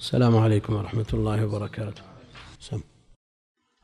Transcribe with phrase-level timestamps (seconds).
[0.00, 2.02] السلام عليكم ورحمة الله وبركاته.
[2.60, 2.80] سم.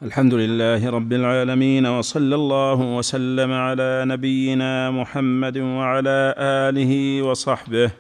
[0.02, 7.90] الحمد لله رب العالمين وصلى الله وسلم على نبينا محمد وعلى آله وصحبه.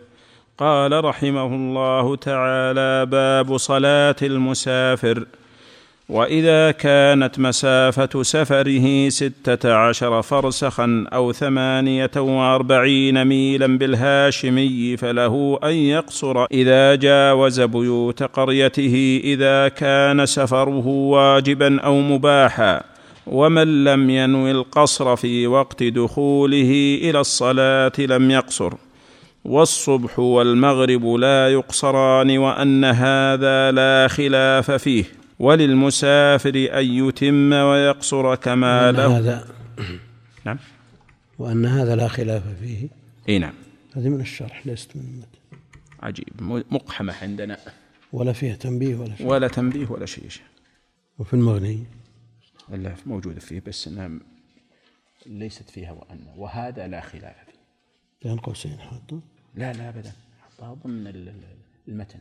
[0.58, 5.26] قال رحمه الله تعالى باب صلاة المسافر.
[6.10, 16.44] وإذا كانت مسافة سفره ستة عشر فرسخا أو ثمانية وأربعين ميلا بالهاشمي فله أن يقصر.
[16.44, 22.82] إذا جاوز بيوت قريته إذا كان سفره واجبا أو مباحا.
[23.26, 28.72] ومن لم ينو القصر في وقت دخوله إلى الصلاة لم يقصر.
[29.44, 35.19] والصبح والمغرب لا يقصران وأن هذا لا خلاف فيه.
[35.40, 39.48] وللمسافر أن يتم ويقصر كما له هذا
[40.46, 40.58] نعم.
[41.38, 42.88] وأن هذا لا خلاف فيه.
[43.28, 43.54] إي نعم.
[43.96, 45.62] هذه من الشرح ليست من المتن.
[46.02, 46.28] عجيب.
[46.70, 47.58] مقحمة عندنا.
[48.12, 49.26] ولا فيها تنبيه ولا شيء.
[49.26, 50.28] ولا تنبيه ولا شيء
[51.18, 51.84] وفي المغني؟
[52.68, 54.10] لا موجودة فيه بس إنها
[55.26, 56.26] ليست فيها وأن.
[56.36, 57.60] وهذا لا خلاف فيه.
[58.28, 59.20] بين قوسين حاطه؟
[59.54, 60.12] لا لا أبدا.
[60.40, 61.06] حطها ضمن
[61.88, 62.18] المتن.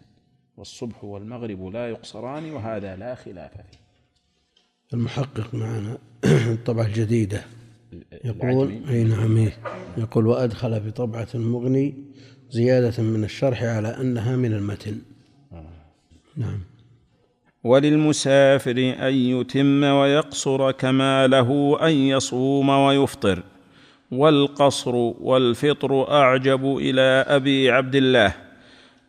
[0.59, 3.79] والصبح والمغرب لا يقصران وهذا لا خلاف فيه.
[4.93, 5.97] المحقق معنا
[6.53, 7.41] الطبعة الجديدة
[8.23, 9.49] يقول أي نعم.
[9.97, 11.93] يقول وأدخل في طبعة المغني
[12.49, 15.02] زيادة من الشرح على أنها من المتن.
[15.52, 15.65] آه.
[16.37, 16.59] نعم.
[17.63, 23.43] وللمسافر أن يتم ويقصر كما له أن يصوم ويفطر.
[24.11, 28.48] والقصر والفطر أعجب إلى أبي عبد الله.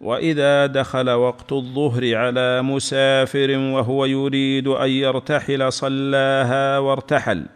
[0.01, 7.47] وإذا دخل وقت الظهر على مسافر وهو يريد أن يرتحل صلاها وارتحل.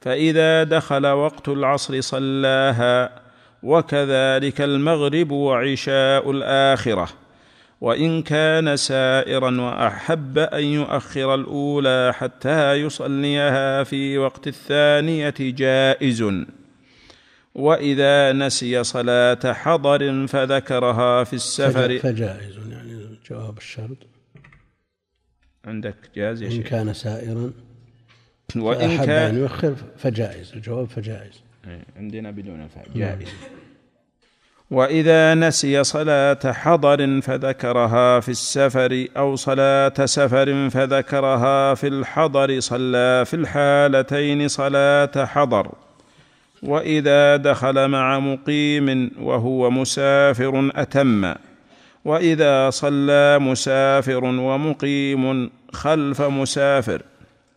[0.00, 3.10] فإذا دخل وقت العصر صلاها
[3.62, 7.08] وكذلك المغرب وعشاء الآخرة.
[7.80, 16.24] وإن كان سائرا وأحب أن يؤخر الأولى حتى يصليها في وقت الثانية جائز.
[17.58, 21.98] وإذا نسي صلاة حضر فذكرها في السفر.
[21.98, 23.96] فجائز يعني جواب الشرط.
[25.64, 27.52] عندك جاز يا شيخ؟ إن كان سائرا
[28.56, 31.42] وإن كان يؤخر فجائز الجواب فجائز.
[31.68, 33.28] إيه، عندنا بدون الفاء جائز.
[34.70, 43.34] وإذا نسي صلاة حضر فذكرها في السفر أو صلاة سفر فذكرها في الحضر صلى في
[43.34, 45.87] الحالتين صلاة حضر.
[46.62, 51.34] وإذا دخل مع مقيم وهو مسافر أتم.
[52.04, 57.02] وإذا صلى مسافر ومقيم خلف مسافر.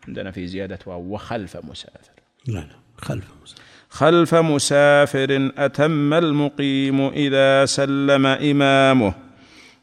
[0.07, 2.11] عندنا في زيادة واو وخلف مسافر.
[2.47, 2.65] لا لا
[2.97, 3.61] خلف مسافر.
[3.89, 9.13] خلف مسافر أتم المقيم إذا سلم إمامه.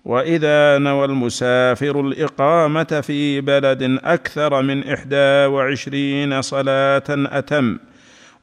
[0.05, 7.79] وإذا نوى المسافر الإقامة في بلد أكثر من إحدى وعشرين صلاة أتم.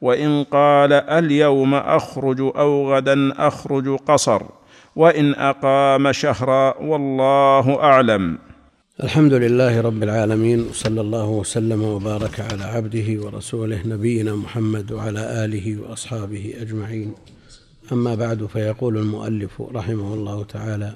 [0.01, 4.41] وإن قال اليوم أخرج أو غدا أخرج قصر
[4.95, 8.38] وإن أقام شهرا والله أعلم.
[9.03, 15.81] الحمد لله رب العالمين وصلى الله وسلم وبارك على عبده ورسوله نبينا محمد وعلى آله
[15.81, 17.13] وأصحابه أجمعين.
[17.91, 20.95] أما بعد فيقول المؤلف رحمه الله تعالى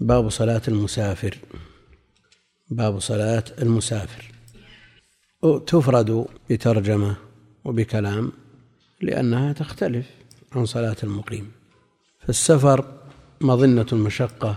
[0.00, 1.36] باب صلاة المسافر.
[2.70, 4.24] باب صلاة المسافر.
[5.66, 7.16] تفرد بترجمة
[7.64, 8.32] وبكلام
[9.00, 10.06] لأنها تختلف
[10.52, 11.50] عن صلاة المقيم.
[12.26, 12.84] فالسفر
[13.40, 14.56] مظنة المشقة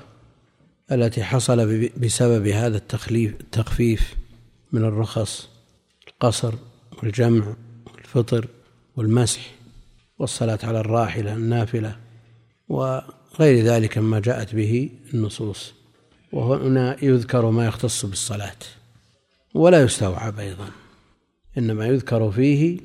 [0.91, 4.15] التي حصل بسبب هذا التخليف التخفيف
[4.71, 5.49] من الرخص
[6.07, 6.53] القصر
[7.03, 7.55] والجمع
[7.93, 8.47] والفطر
[8.95, 9.51] والمسح
[10.19, 11.97] والصلاة على الراحلة النافلة
[12.69, 15.73] وغير ذلك مما جاءت به النصوص.
[16.31, 18.55] وهنا يذكر ما يختص بالصلاة.
[19.53, 20.69] ولا يستوعب أيضا.
[21.57, 22.79] إنما يذكر فيه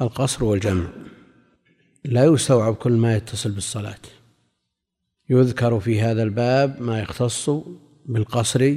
[0.00, 0.86] القصر والجمع.
[2.04, 3.98] لا يستوعب كل ما يتصل بالصلاة.
[5.30, 7.50] يذكر في هذا الباب ما يختص
[8.06, 8.76] بالقصر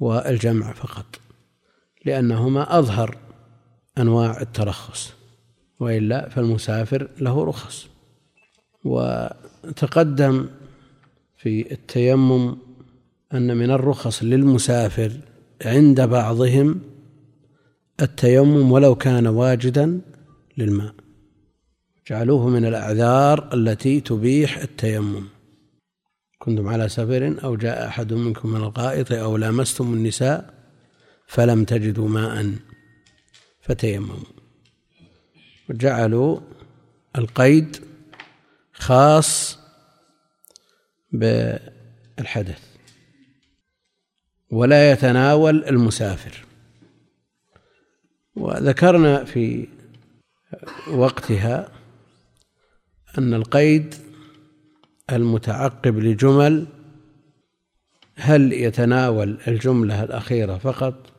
[0.00, 1.20] والجمع فقط
[2.04, 3.16] لأنهما أظهر
[3.98, 5.12] أنواع الترخص
[5.80, 7.86] وإلا فالمسافر له رخص.
[8.84, 10.48] وتقدم
[11.36, 12.56] في التيمم
[13.34, 15.12] أن من الرخص للمسافر
[15.64, 16.80] عند بعضهم
[18.02, 20.00] التيمم ولو كان واجدا
[20.58, 20.94] للماء.
[22.08, 25.24] جعلوه من الأعذار التي تبيح التيمم.
[26.38, 30.54] كنتم على سفر أو جاء أحد منكم من الغائط أو لامستم النساء
[31.26, 32.54] فلم تجدوا ماء
[33.60, 34.24] فتيمموا.
[35.70, 36.40] وجعلوا
[37.18, 37.76] القيد
[38.72, 39.58] خاص
[41.12, 42.62] بالحدث.
[44.50, 46.44] ولا يتناول المسافر.
[48.36, 49.68] وذكرنا في
[50.90, 51.72] وقتها
[53.18, 53.94] أن القيد
[55.12, 56.66] المتعقب لجمل
[58.14, 61.12] هل يتناول الجملة الأخيرة فقط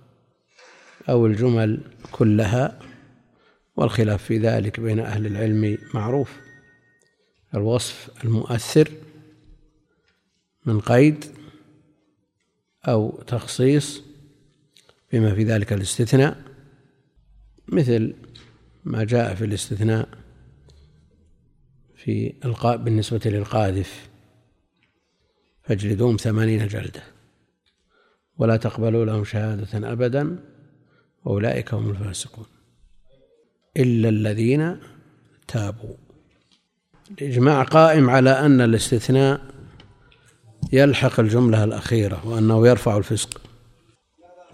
[1.10, 1.82] أو الجمل
[2.12, 2.80] كلها؟
[3.76, 6.38] والخلاف في ذلك بين أهل العلم معروف.
[7.56, 8.90] الوصف المؤثر
[10.66, 11.26] من قيد
[12.88, 14.04] أو تخصيص
[15.14, 16.38] بما في ذلك الاستثناء
[17.68, 18.14] مثل
[18.84, 20.10] ما جاء في الاستثناء
[21.96, 24.10] في القاء بالنسبة للقاذف.
[25.64, 27.04] فاجلدوهم ثمانين جلدة.
[28.38, 30.40] ولا تقبلوا لهم شهادة أبدا
[31.26, 32.46] وأولئك هم الفاسقون.
[33.78, 34.78] إلا الذين
[35.48, 35.96] تابوا.
[37.12, 39.42] الإجماع قائم على أن الاستثناء
[40.74, 43.42] يلحق الجملة الأخيرة وأنه يرفع الفسق.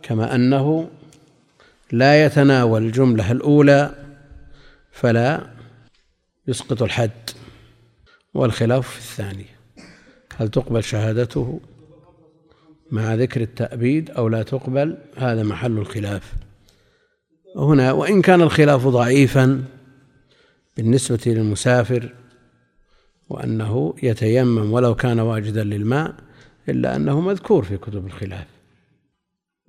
[0.01, 0.89] كما أنه
[1.91, 4.04] لا يتناول الجملة الأولى
[4.95, 5.47] فلا
[6.47, 7.29] يسقط الحد
[8.33, 9.55] والخلاف في الثانية.
[10.35, 11.61] هل تقبل شهادته
[12.91, 16.33] مع ذكر التأبيد أو لا تقبل؟ هذا محل الخلاف.
[17.55, 19.63] هنا وإن كان الخلاف ضعيفا
[20.77, 22.13] بالنسبة للمسافر
[23.29, 26.15] وأنه يتيمم ولو كان واجدا للماء
[26.69, 28.47] إلا أنه مذكور في كتب الخلاف.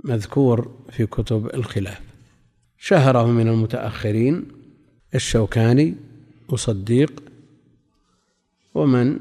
[0.04, 2.00] مذكور في كتب الخلاف.
[2.78, 4.55] شهره من المتأخرين
[5.16, 5.94] الشوكاني
[6.48, 7.22] وصديق
[8.74, 9.20] ومن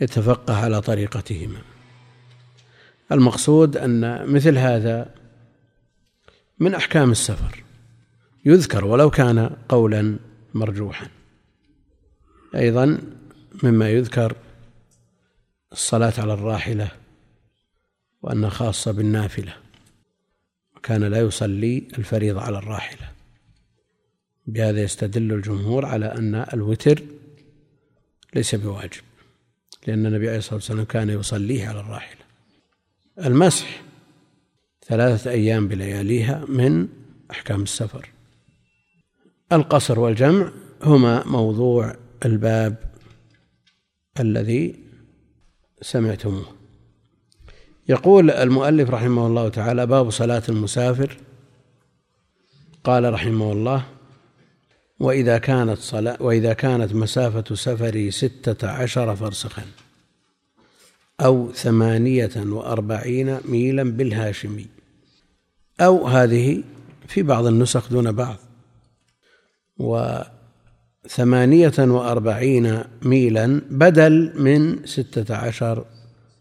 [0.00, 1.58] يتفقه على طريقتهما.
[3.12, 5.14] المقصود أن مثل هذا
[6.58, 7.64] من أحكام السفر.
[8.44, 10.18] يذكر ولو كان قولا
[10.54, 11.08] مرجوحا.
[12.54, 13.00] أيضا
[13.62, 14.36] مما يذكر
[15.72, 16.88] الصلاة على الراحلة
[18.22, 19.56] وأنها خاصة بالنافلة.
[20.76, 23.13] وكان لا يصلي الفريضة على الراحلة.
[24.46, 27.02] بهذا يستدل الجمهور على أن الوتر
[28.34, 29.02] ليس بواجب
[29.86, 32.20] لأن النبي عليه الصلاة والسلام كان يصليه على الراحلة.
[33.18, 33.82] المسح
[34.86, 36.88] ثلاثة أيام بلياليها من
[37.30, 38.08] أحكام السفر.
[39.52, 40.52] القصر والجمع
[40.82, 42.76] هما موضوع الباب
[44.20, 44.74] الذي
[45.82, 46.46] سمعتموه.
[47.88, 51.18] يقول المؤلف رحمه الله تعالى باب صلاة المسافر
[52.84, 53.86] قال رحمه الله
[55.00, 59.62] وإذا كانت صلاة وإذا كانت مسافة سفري ستة عشر فرسخا
[61.20, 64.66] أو ثمانية وأربعين ميلا بالهاشمي.
[65.80, 66.62] أو هذه
[67.08, 68.36] في بعض النسخ دون بعض.
[71.04, 75.84] وثمانية وأربعين ميلا بدل من ستة عشر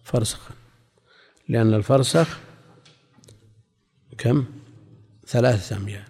[0.03, 0.53] فرسخا.
[1.49, 2.39] لأن الفرسخ
[4.17, 4.45] كم؟
[5.27, 6.03] ثلاثة أميال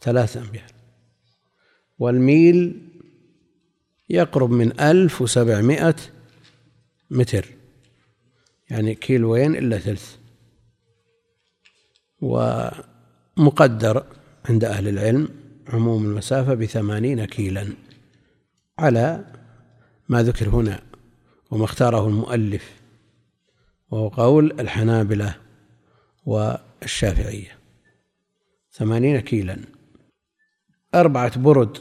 [0.00, 0.71] ثلاثة أميال
[1.98, 2.88] والميل
[4.08, 5.96] يقرب من ألف وسبعمائة
[7.10, 7.46] متر
[8.70, 10.16] يعني كيلوين إلا ثلث
[12.20, 14.06] ومقدر
[14.48, 15.28] عند أهل العلم
[15.68, 17.68] عموم المسافة بثمانين كيلا
[18.78, 19.24] على
[20.08, 20.82] ما ذكر هنا
[21.50, 22.82] وما اختاره المؤلف
[23.90, 25.34] وهو قول الحنابلة
[26.24, 27.58] والشافعية.
[28.72, 29.58] ثمانين كيلا.
[30.94, 31.78] أربعة برد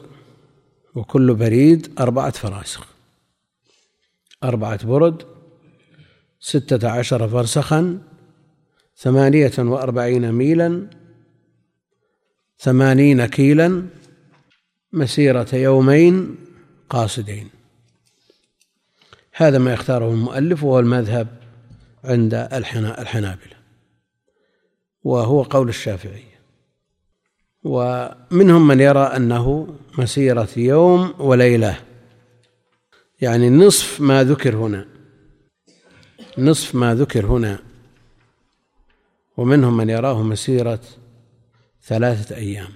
[0.96, 2.88] وكل بريد أربعة فراسخ.
[4.44, 5.24] أربعة برد
[6.40, 8.02] ستة عشر فرسخا
[8.98, 10.88] ثمانية وأربعين ميلا
[12.60, 13.88] ثمانين كيلا
[14.94, 16.36] مسيرة يومين
[16.90, 17.50] قاصدين.
[19.34, 21.28] هذا ما يختاره المؤلف وهو المذهب
[22.04, 23.56] عند الحنابلة
[25.04, 26.31] وهو قول الشافعي.
[27.64, 31.80] ومنهم من يرى أنه مسيرة يوم وليلة.
[33.22, 34.86] يعني نصف ما ذكر هنا.
[36.38, 37.60] نصف ما ذكر هنا.
[39.38, 40.80] ومنهم من يراه مسيرة
[41.84, 42.70] ثلاثة أيام.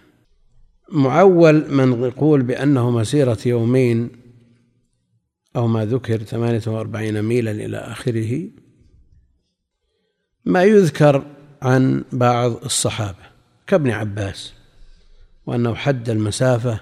[0.91, 4.09] معول من يقول بأنه مسيرة يومين
[5.55, 8.49] أو ما ذكر ثمانية وأربعين ميلا إلى آخره
[10.45, 11.25] ما يذكر
[11.61, 13.25] عن بعض الصحابة
[13.67, 14.54] كابن عباس.
[15.45, 16.79] وأنه حد المسافة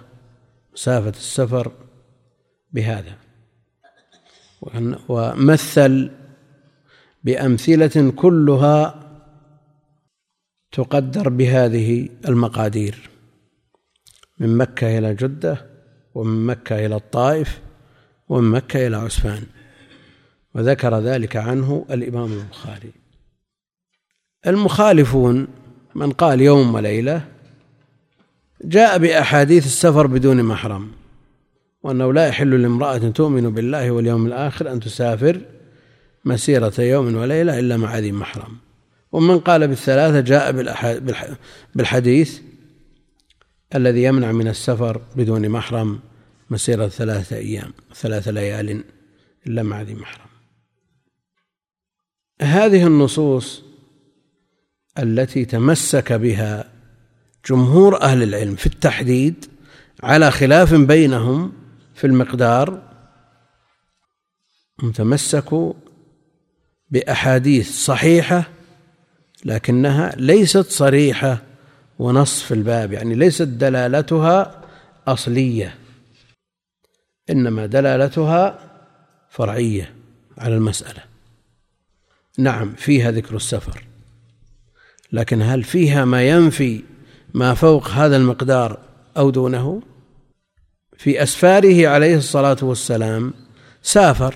[0.74, 1.72] مسافة السفر
[2.72, 3.18] بهذا.
[5.10, 6.12] ومثل
[7.24, 9.00] بأمثلة كلها
[10.72, 13.10] تقدر بهذه المقادير.
[14.40, 15.66] من مكة إلى جدة
[16.16, 17.62] ومن مكة إلى الطائف
[18.30, 19.44] ومن مكة إلى عسفان
[20.56, 22.92] وذكر ذلك عنه الإمام البخاري
[24.48, 25.48] المخالفون
[25.96, 27.28] من قال يوم وليلة
[28.64, 30.92] جاء بأحاديث السفر بدون محرم
[31.84, 35.42] وأنه لا يحل لامرأة تؤمن بالله واليوم الآخر أن تسافر
[36.26, 38.58] مسيرة يوم وليلة إلا مع ذي محرم
[39.12, 40.52] ومن قال بالثلاثة جاء
[41.76, 42.40] بالحديث
[43.76, 46.00] الذي يمنع من السفر بدون محرم
[46.50, 48.84] مسيرة ثلاثة أيام ثلاثة ليال
[49.48, 50.26] إلا مع ذي محرم
[52.42, 53.64] هذه النصوص
[55.00, 56.73] التي تمسك بها
[57.50, 59.46] جمهور أهل العلم في التحديد
[60.04, 61.54] على خلاف بينهم
[61.96, 62.94] في المقدار
[64.94, 65.74] تمسكوا
[66.90, 68.50] بأحاديث صحيحة
[69.46, 71.42] لكنها ليست صريحة
[72.00, 74.62] ونص في الباب يعني ليست دلالتها
[75.08, 75.76] أصلية
[77.30, 78.60] إنما دلالتها
[79.30, 79.94] فرعية
[80.38, 81.04] على المسألة.
[82.38, 83.84] نعم فيها ذكر السفر
[85.12, 86.84] لكن هل فيها ما ينفي
[87.34, 88.80] ما فوق هذا المقدار
[89.18, 89.82] أو دونه.
[90.98, 93.34] في أسفاره عليه الصلاة والسلام
[93.82, 94.36] سافر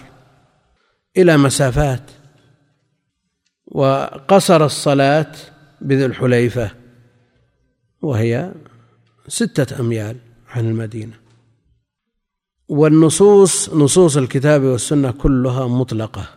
[1.17, 2.11] إلى مسافات
[3.65, 5.31] وقصر الصلاة
[5.81, 6.71] بذي الحليفة
[8.01, 8.51] وهي
[9.27, 10.17] ستة أميال
[10.49, 11.13] عن المدينة.
[12.67, 16.29] والنصوص نصوص الكتاب والسنة كلها مطلقة.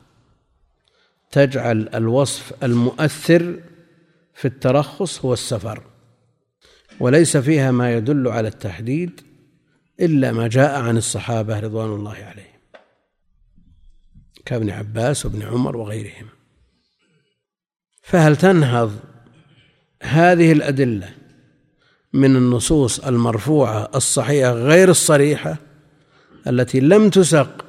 [1.30, 3.60] تجعل الوصف المؤثر
[4.34, 5.89] في الترخص هو السفر
[7.00, 9.20] وليس فيها ما يدل على التحديد
[10.00, 12.60] إلا ما جاء عن الصحابة رضوان الله عليهم
[14.44, 16.26] كابن عباس وابن عمر وغيرهم.
[18.02, 18.92] فهل تنهض
[20.02, 21.08] هذه الأدلة
[22.12, 25.56] من النصوص المرفوعة الصحيحة غير الصريحة
[26.46, 27.64] التي لم تسق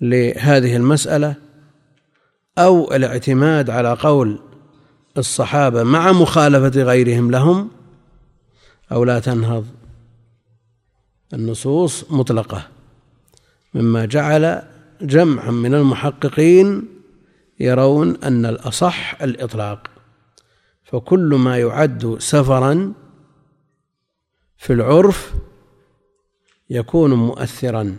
[0.00, 1.34] لهذه المسألة
[2.58, 4.40] أو الاعتماد على قول
[5.18, 7.70] الصحابة مع مخالفة غيرهم لهم؟
[8.92, 9.66] أو لا تنهض.
[11.32, 12.68] النصوص مطلقة
[13.74, 14.62] مما جعل
[15.02, 16.88] جمعا من المحققين
[17.60, 19.90] يرون أن الأصح الإطلاق.
[20.84, 22.92] فكل ما يعد سفرا
[24.56, 25.34] في العرف
[26.70, 27.96] يكون مؤثرا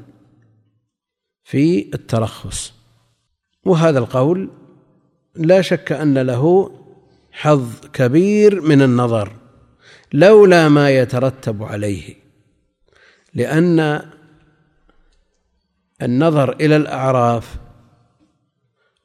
[1.44, 2.74] في الترخص.
[3.66, 4.50] وهذا القول
[5.36, 6.72] لا شك أن له
[7.32, 9.45] حظ كبير من النظر.
[10.16, 12.16] لولا ما يترتب عليه
[13.34, 14.02] لأن
[16.02, 17.56] النظر إلى الأعراف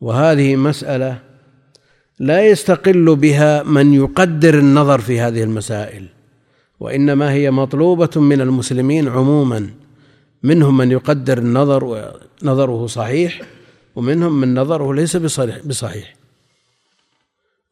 [0.00, 1.19] وهذه مسألة
[2.19, 6.07] لا يستقل بها من يقدر النظر في هذه المسائل
[6.81, 9.71] وإنما هي مطلوبة من المسلمين عموما
[10.43, 13.43] منهم من يقدر النظر ونظره صحيح
[13.97, 16.14] ومنهم من نظره ليس بصحيح.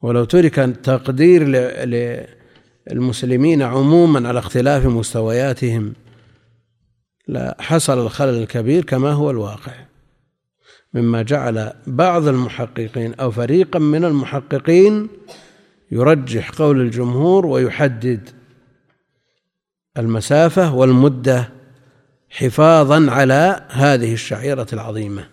[0.02, 1.44] ولو ترك التقدير
[2.92, 5.92] للمسلمين عموما على اختلاف مستوياتهم.
[7.28, 9.72] لحصل الخلل الكبير كما هو الواقع
[10.94, 15.08] مما جعل بعض المحققين أو فريقا من المحققين
[15.90, 18.30] يرجح قول الجمهور ويحدد
[19.98, 21.48] المسافة والمدة
[22.30, 25.28] حفاظا على هذه الشعيرة العظيمة.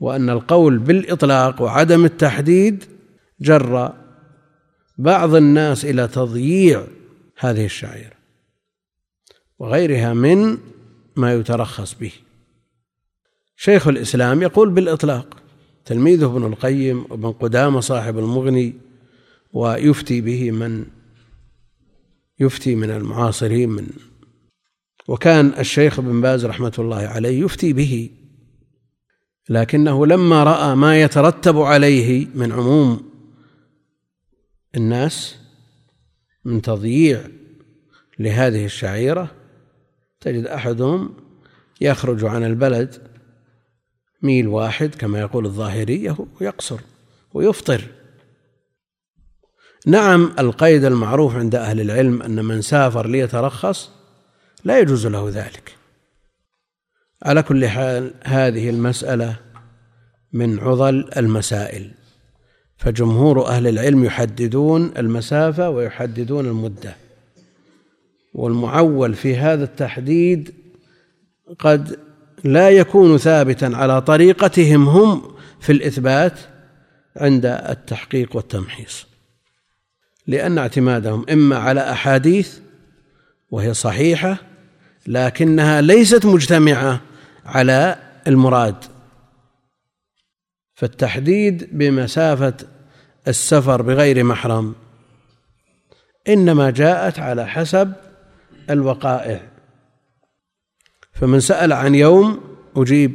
[0.00, 2.84] وأن القول بالإطلاق وعدم التحديد
[3.40, 3.92] جر
[4.98, 6.86] بعض الناس إلى تضييع
[7.38, 8.16] هذه الشعيره
[9.58, 10.58] وغيرها من
[11.16, 12.12] ما يترخص به.
[13.56, 15.36] شيخ الإسلام يقول بالإطلاق
[15.84, 18.74] تلميذه ابن القيم وابن قدامة صاحب المغني
[19.52, 20.84] ويفتي به من
[22.40, 23.86] يفتي من المعاصرين من
[25.08, 28.10] وكان الشيخ ابن باز رحمة الله عليه يفتي به
[29.48, 33.11] لكنه لما رأى ما يترتب عليه من عموم
[34.76, 35.36] الناس
[36.44, 37.24] من تضييع
[38.18, 39.30] لهذه الشعيرة
[40.20, 41.14] تجد أحدهم
[41.80, 43.08] يخرج عن البلد
[44.22, 46.80] ميل واحد كما يقول الظاهريه ويقصر
[47.34, 47.84] ويفطر.
[49.86, 53.90] نعم القيد المعروف عند أهل العلم أن من سافر ليترخص
[54.64, 55.76] لا يجوز له ذلك.
[57.22, 59.36] على كل حال هذه المسألة
[60.32, 61.90] من عضل المسائل.
[62.84, 66.96] فجمهور أهل العلم يحددون المسافة ويحددون المدة.
[68.34, 70.54] والمعول في هذا التحديد
[71.58, 71.98] قد
[72.44, 75.22] لا يكون ثابتا على طريقتهم هم
[75.60, 76.38] في الإثبات
[77.16, 79.06] عند التحقيق والتمحيص
[80.26, 82.58] لأن اعتمادهم إما على أحاديث
[83.50, 84.36] وهي صحيحة
[85.06, 87.00] لكنها ليست مجتمعة
[87.46, 88.76] على المراد.
[90.74, 92.54] فالتحديد بمسافة
[93.28, 94.74] السفر بغير محرم.
[96.28, 97.92] إنما جاءت على حسب
[98.70, 99.40] الوقائع.
[101.12, 102.40] فمن سأل عن يوم
[102.76, 103.14] أجيب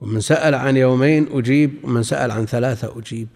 [0.00, 3.28] ومن سأل عن يومين أجيب ومن سأل عن ثلاثة أجيب.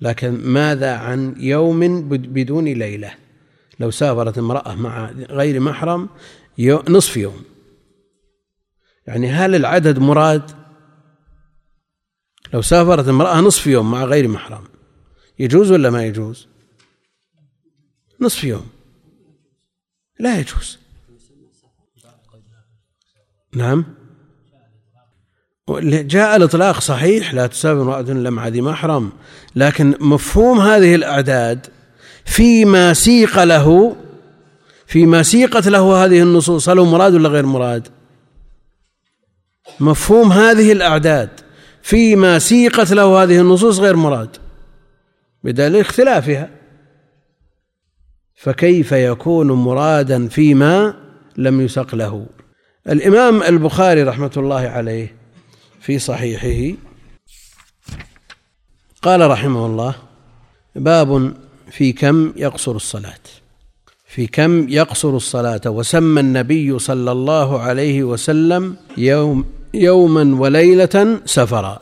[0.00, 3.10] لكن ماذا عن يوم بدون ليلة؟
[3.80, 6.08] لو سافرت امرأة مع غير محرم
[6.88, 7.42] نصف يوم.
[9.06, 10.59] يعني هل العدد مراد
[12.54, 14.64] لو سافرت امرأة نصف يوم مع غير محرم
[15.38, 16.48] يجوز ولا ما يجوز؟
[18.20, 18.66] نصف يوم.
[20.18, 20.78] لا يجوز.
[23.56, 23.84] نعم.
[25.84, 29.12] جاء الإطلاق صحيح لا تسافر امرأة مع ذي محرم
[29.56, 31.66] لكن مفهوم هذه الأعداد
[32.24, 33.96] فيما سيق له
[34.86, 37.88] فيما سيقت له هذه النصوص هل هو مراد ولا غير مراد؟
[39.80, 41.30] مفهوم هذه الأعداد.
[41.82, 44.36] فيما سيقت له هذه النصوص غير مراد
[45.44, 46.50] بدليل اختلافها.
[48.34, 50.94] فكيف يكون مرادا فيما
[51.36, 52.26] لم يسق له؟
[52.88, 55.16] الإمام البخاري رحمة الله عليه
[55.80, 56.76] في صحيحه
[59.02, 59.94] قال رحمه الله
[60.76, 61.34] باب
[61.70, 63.20] في كم يقصر الصلاة.
[64.06, 71.78] في كم يقصر الصلاة وسمى النبي صلى الله عليه وسلم يوم يوما وليلة سفرا.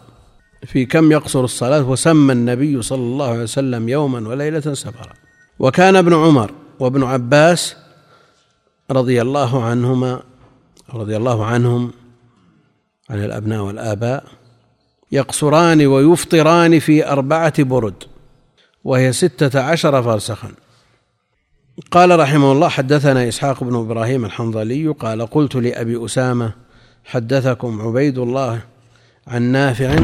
[0.66, 5.12] في كم يقصر الصلاة وسمى النبي صلى الله عليه وسلم يوما وليلة سفرا.
[5.58, 7.76] وكان ابن عمر وابن عباس
[8.90, 10.22] رضي الله عنهما
[10.94, 11.92] رضي الله عنهم
[13.10, 14.24] عن الأبناء والآباء
[15.12, 18.04] يقصران ويفطران في أربعة برد
[18.84, 20.48] وهي ستة عشر فرسخا
[21.90, 26.52] قال رحمه الله حدثنا إسحاق بن إبراهيم الحنظلي قال قلت لأبي أسامة
[27.08, 28.60] حدثكم عبيد الله
[29.26, 29.96] عن نافع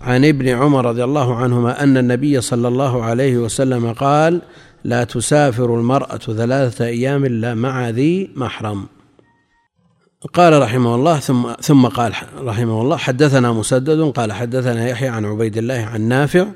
[0.00, 4.42] عن ابن عمر رضي الله عنهما أن النبي صلى الله عليه وسلم قال
[4.84, 8.86] لا تسافر المرأة ثلاثة أيام إلا مع ذي محرم.
[10.34, 15.56] قال رحمه الله ثم ثم قال رحمه الله حدثنا مسدد قال حدثنا يحيى عن عبيد
[15.58, 16.46] الله عن نافع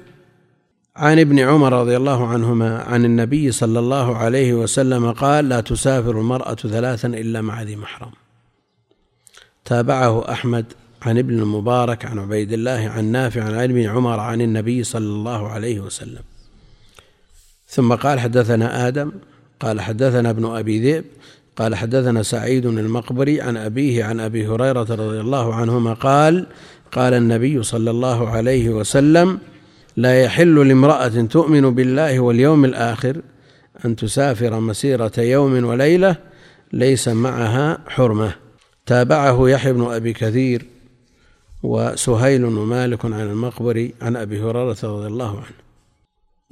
[0.97, 6.11] عن ابن عمر رضي الله عنهما عن النبي صلى الله عليه وسلم قال لا تسافر
[6.11, 8.20] المرأة ثلاثا إلا مع ذي محرم.
[9.71, 10.65] تابعه أحمد
[11.03, 15.49] عن ابن المبارك عن عبيد الله عن نافع عن ابن عمر عن النبي صلى الله
[15.49, 16.23] عليه وسلم.
[17.69, 19.13] ثم قال حدثنا آدم
[19.61, 21.05] قال حدثنا ابن أبي ذئب
[21.57, 26.47] قال حدثنا سعيد المقبري عن أبيه عن أبي هريرة رضي الله عنهما قال
[26.93, 29.39] قال النبي صلى الله عليه وسلم
[29.97, 33.21] لا يحل لامرأة تؤمن بالله واليوم الآخر
[33.85, 36.17] أن تسافر مسيرة يوم وليلة
[36.73, 38.50] ليس معها حرمة.
[38.91, 40.67] تابعه يحيى بن أبي كثير
[41.63, 45.61] وسهيل ومالك عن المقبري عن أبي هريرة رضي الله عنه.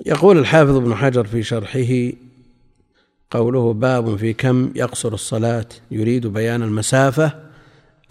[0.07, 2.13] يقول الحافظ ابن حجر في شرحه
[3.31, 7.33] قوله باب في كم يقصر الصلاة يريد بيان المسافة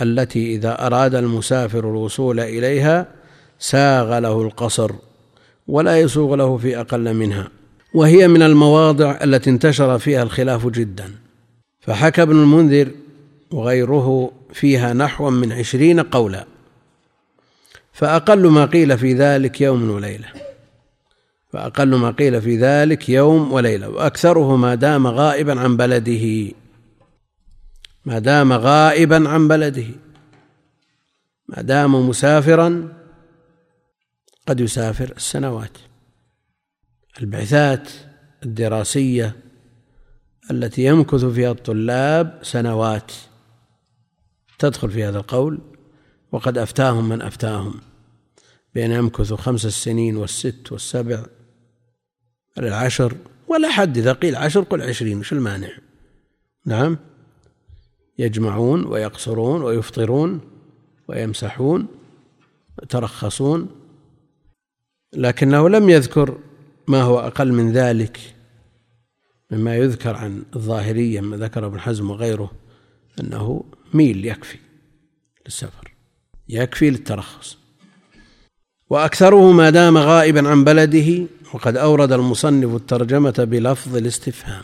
[0.02, 3.08] التي إذا أراد المسافر الوصول إليها
[3.60, 4.92] ساغ له القصر
[5.68, 7.50] ولا يسوغ له في أقل منها
[7.94, 11.12] وهي من المواضع التي انتشر فيها الخلاف جدا.
[11.80, 12.92] فحكى ابن المنذر
[13.52, 16.46] وغيره فيها نحو من عشرين قولا
[17.98, 20.28] فأقل ما قيل في ذلك يوم وليلة.
[21.54, 26.54] فأقل ما قيل في ذلك يوم وليلة وأكثره ما دام غائبا عن بلده.
[28.06, 29.86] ما دام غائبا عن بلده.
[31.48, 32.94] ما دام مسافرا
[34.48, 35.78] قد يسافر السنوات.
[37.22, 37.90] البعثات
[38.44, 39.36] الدراسية
[40.52, 43.12] التي يمكث فيها الطلاب سنوات.
[44.60, 45.60] تدخل في هذا القول
[46.32, 47.74] وقد أفتاهم من أفتاهم
[48.76, 51.24] بأن يمكثوا خمس السنين والست والسبع
[52.58, 53.18] العشر
[53.48, 55.70] ولا حد إذا قيل عشر قل عشرين وش المانع؟
[56.66, 56.98] نعم.
[58.20, 60.42] يجمعون ويقصرون ويفطرون
[61.08, 61.88] ويمسحون
[62.80, 63.70] ويترخصون
[65.14, 66.38] لكنه لم يذكر
[66.88, 68.36] ما هو أقل من ذلك
[69.52, 72.52] مما يذكر عن الظاهرية ما ذكر ابن حزم وغيره
[73.20, 74.58] أنه ميل يكفي
[75.46, 75.94] للسفر؟
[76.50, 77.58] يكفي للترخص.
[78.90, 84.64] وأكثره ما دام غائبا عن بلده وقد أورد المصنف الترجمة بلفظ الاستفهام.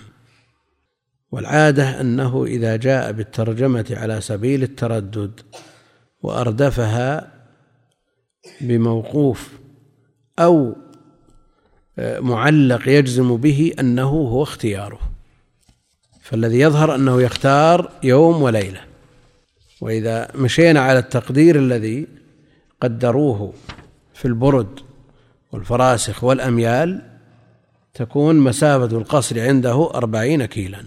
[1.31, 5.39] والعادة أنه إذا جاء بالترجمة على سبيل التردد
[6.21, 7.33] وأردفها
[8.62, 9.49] بموقوف
[10.39, 10.75] أو
[11.99, 14.99] معلق يجزم به أنه هو اختياره.
[16.21, 18.92] فالذي يظهر أنه يختار يوم وليلة.
[19.84, 22.08] وإذا مشينا على التقدير الذي
[22.82, 23.54] قدروه
[24.13, 24.80] في البرد
[25.52, 27.02] والفراسخ والأميال
[27.93, 30.84] تكون مسافة القصر عنده أربعين كيلا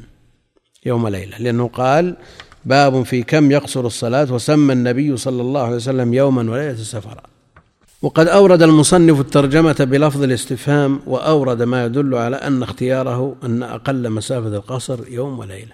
[0.87, 1.39] يوم ليلة.
[1.39, 2.17] لأنه قال
[2.65, 7.23] باب في كم يقصر الصلاة وسمى النبي صلى الله عليه وسلم يوما وليلة سفرا
[8.03, 14.49] وقد أورد المصنف الترجمة بلفظ الاستفهام وأورد ما يدل على أن اختياره أن أقل مسافة
[14.57, 15.73] القصر يوم وليلة.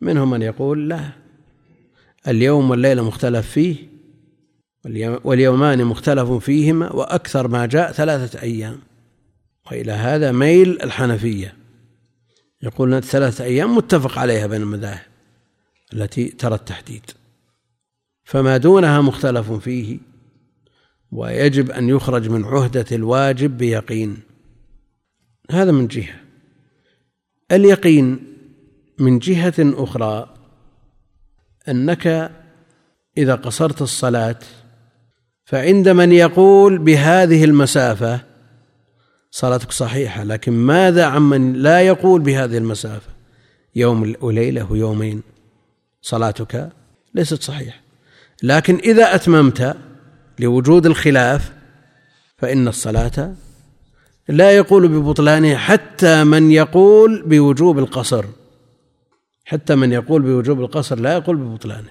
[0.00, 1.21] منهم من يقول لا
[2.28, 3.92] اليوم والليلة مختلف فيه
[5.24, 8.78] واليومان مختلف فيهما وأكثر ما جاء ثلاثة أيام.
[9.70, 11.54] وإلى هذا ميل الحنفية.
[12.62, 15.06] يقولون ثلاثة أيام متفق عليها بين المذاهب
[15.92, 17.10] التي ترى التحديد.
[18.24, 19.98] فما دونها مختلف فيه
[21.12, 24.18] ويجب أن يخرج من عهدة الواجب بيقين.
[25.50, 26.20] هذا من جهة.
[27.52, 28.18] اليقين
[28.98, 30.34] من جهة أخرى
[31.68, 32.30] أنك
[33.18, 34.38] إذا قصرت الصلاة
[35.44, 38.20] فعند من يقول بهذه المسافة
[39.30, 43.12] صلاتك صحيحة لكن ماذا عمن لا يقول بهذه المسافة؟
[43.74, 45.22] يوم وليلة ويومين
[46.02, 46.68] صلاتك
[47.14, 47.80] ليست صحيحة.
[48.42, 49.76] لكن إذا أتممت
[50.38, 51.52] لوجود الخلاف
[52.36, 53.34] فإن الصلاة
[54.28, 58.24] لا يقول ببطلانها حتى من يقول بوجوب القصر.
[59.52, 61.90] حتى من يقول بوجوب القصر لا يقول ببطلانه.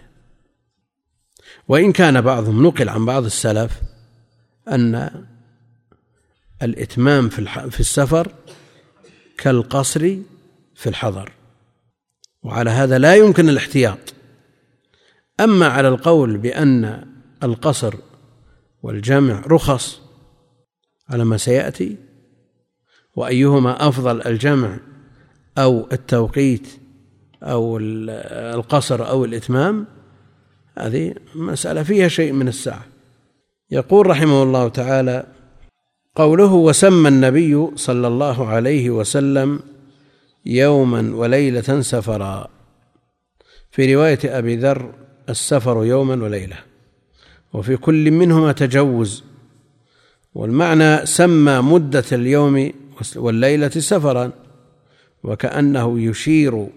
[1.68, 3.82] وإن كان بعضهم نقل عن بعض السلف
[4.68, 5.26] أن
[6.62, 8.32] الإتمام في في السفر
[9.38, 10.00] كالقصر
[10.76, 11.32] في الحضر.
[12.44, 14.14] وعلى هذا لا يمكن الاحتياط.
[15.40, 17.08] أما على القول بأن
[17.44, 17.96] القصر
[18.84, 20.02] والجمع رخص
[21.10, 21.98] على ما سيأتي
[23.16, 24.80] وأيهما أفضل الجمع
[25.58, 26.81] أو التوقيت
[27.44, 29.88] أو القصر أو الإتمام
[30.78, 32.86] هذه مسألة فيها شيء من السعة
[33.72, 35.26] يقول رحمه الله تعالى
[36.16, 39.60] قوله وسمى النبي صلى الله عليه وسلم
[40.46, 42.48] يوما وليلة سفرا.
[43.72, 44.94] في رواية أبي ذر
[45.30, 46.58] السفر يوما وليلة
[47.54, 49.24] وفي كل منهما تجوز.
[50.34, 52.72] والمعنى سمى مدة اليوم
[53.16, 54.32] والليلة سفرا
[55.24, 56.68] وكأنه يشير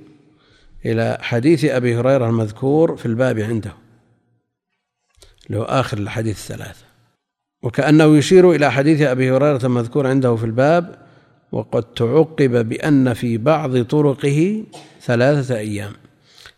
[0.87, 3.73] إلى حديث أبي هريرة المذكور في الباب عنده.
[5.51, 6.85] له آخر الحديث الثلاثة
[7.62, 10.94] وكأنه يشير إلى حديث أبي هريرة المذكور عنده في الباب
[11.53, 14.62] وقد تعقب بأن في بعض طرقه
[15.03, 15.92] ثلاثة أيام.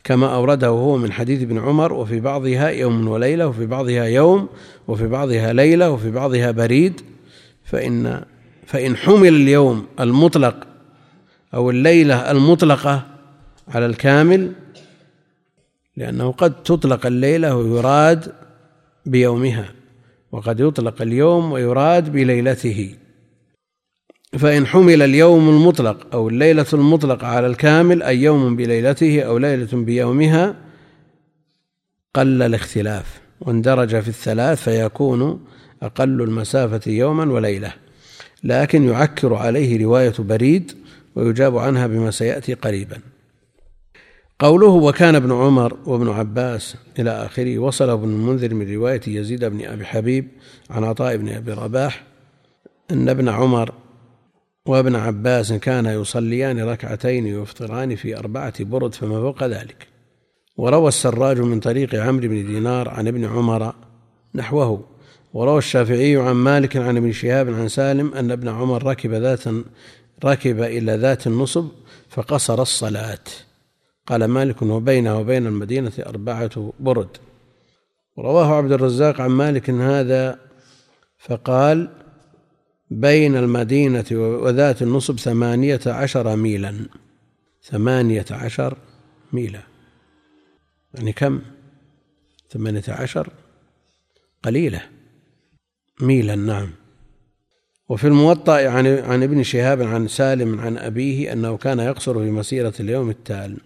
[0.04, 4.48] كما أورده هو من حديث ابن عمر وفي بعضها يوم وليلة وفي بعضها يوم
[4.88, 7.00] وفي بعضها ليلة وفي بعضها بريد.
[7.64, 8.24] فإن
[8.66, 10.66] فإن حمل اليوم المطلق
[11.54, 13.15] أو الليلة المطلقة
[13.68, 14.52] على الكامل
[15.96, 18.32] لأنه قد تطلق الليلة ويراد
[19.06, 19.68] بيومها
[20.32, 22.94] وقد يطلق اليوم ويراد بليلته.
[24.38, 30.54] فإن حمل اليوم المطلق أو الليلة المطلقة على الكامل أي يوم بليلته أو ليلة بيومها
[32.14, 33.20] قل الاختلاف.
[33.40, 35.44] واندرج في الثلاث فيكون
[35.82, 37.72] أقل المسافة يوما وليلة.
[38.44, 40.72] لكن يعكر عليه رواية بريد
[41.14, 43.00] ويجاب عنها بما سيأتي قريبا.
[44.38, 49.64] قوله وكان ابن عمر وابن عباس إلى آخره وصل ابن المنذر من رواية يزيد بن
[49.64, 50.28] أبي حبيب
[50.70, 52.04] عن عطاء بن أبي رباح
[52.90, 53.72] أن ابن عمر
[54.66, 59.86] وابن عباس كانا يصليان ركعتين ويفطران في أربعة برد فما فوق ذلك.
[60.56, 63.74] وروى السراج من طريق عمرو بن دينار عن ابن عمر
[64.34, 64.84] نحوه.
[65.34, 69.44] وروى الشافعي عن مالك عن ابن شهاب عن سالم أن ابن عمر ركب ذات
[70.24, 71.68] ركب إلى ذات النصب
[72.08, 73.45] فقصر الصلاة.
[74.06, 77.16] قال مالك وبينه وبين المدينة أربعة برد.
[78.16, 80.38] ورواه عبد الرزاق عن مالك هذا
[81.18, 81.88] فقال
[82.90, 86.74] بين المدينة وذات النصب ثمانية عشر ميلا.
[87.62, 88.76] ثمانية عشر
[89.32, 89.60] ميلا.
[90.94, 91.42] يعني كم؟
[92.50, 93.28] ثمانية عشر
[94.42, 94.82] قليلة.
[96.00, 96.70] ميلا نعم.
[97.88, 102.72] وفي الموطأ عن عن ابن شهاب عن سالم عن أبيه أنه كان يقصر في مسيرة
[102.80, 103.56] اليوم التالي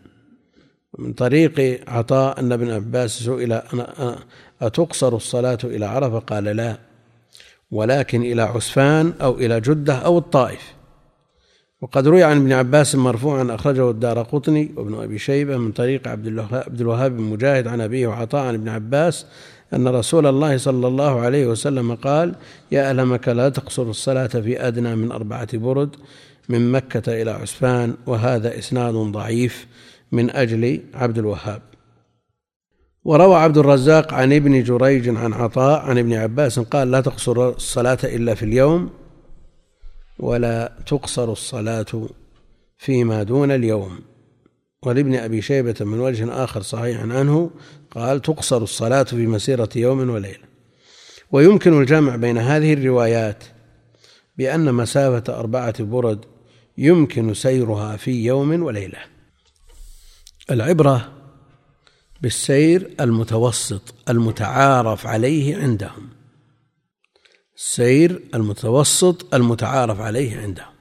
[1.00, 3.62] من طريق عطاء أن ابن عباس سئل
[4.62, 6.78] أتقصر الصلاة إلى عرفة؟ قال لا
[7.70, 10.74] ولكن إلى عسفان أو إلى جدة أو الطائف.
[11.80, 16.80] وقد روي عن ابن عباس مرفوعا أخرجه الدار قطني وابن أبي شيبة من طريق عبد
[16.80, 19.26] الوهاب بن مجاهد عن أبيه وعطاء عن ابن عباس
[19.74, 22.34] أن رسول الله صلى الله عليه وسلم قال
[22.72, 25.96] يا أهل مكة لا تقصر الصلاة في أدنى من أربعة برد
[26.48, 29.66] من مكة إلى عسفان وهذا إسناد ضعيف.
[30.12, 31.62] من أجل عبد الوهاب.
[33.04, 37.98] وروى عبد الرزاق عن ابن جريج عن عطاء عن ابن عباس قال لا تقصر الصلاة
[38.04, 38.90] إلا في اليوم
[40.18, 42.08] ولا تقصر الصلاة
[42.78, 43.98] فيما دون اليوم.
[44.82, 47.50] ولابن أبي شيبة من وجه آخر صحيح عنه
[47.90, 50.50] قال تقصر الصلاة في مسيرة يوم وليلة.
[51.32, 53.44] ويمكن الجمع بين هذه الروايات
[54.38, 56.24] بأن مسافة أربعة برد
[56.78, 58.98] يمكن سيرها في يوم وليلة.
[60.50, 61.12] العبرة
[62.22, 66.08] بالسير المتوسط المتعارف عليه عندهم.
[67.56, 70.74] السير المتوسط المتعارف عليه عندهم.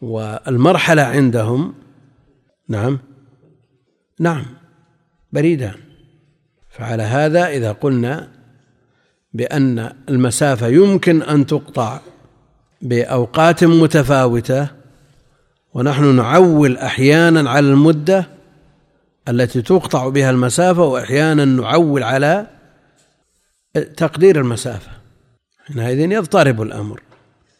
[0.00, 1.74] والمرحلة عندهم
[2.68, 2.98] نعم
[4.20, 4.44] نعم
[5.32, 5.74] بريدان
[6.70, 8.28] فعلى هذا إذا قلنا
[9.32, 12.00] بأن المسافة يمكن أن تقطع
[12.82, 14.68] بأوقات متفاوتة
[15.74, 18.28] ونحن نعول أحيانا على المدة
[19.28, 22.46] التي تقطع بها المسافة وأحيانا نعول على
[23.96, 24.90] تقدير المسافة.
[25.66, 27.02] حينئذ يضطرب الأمر.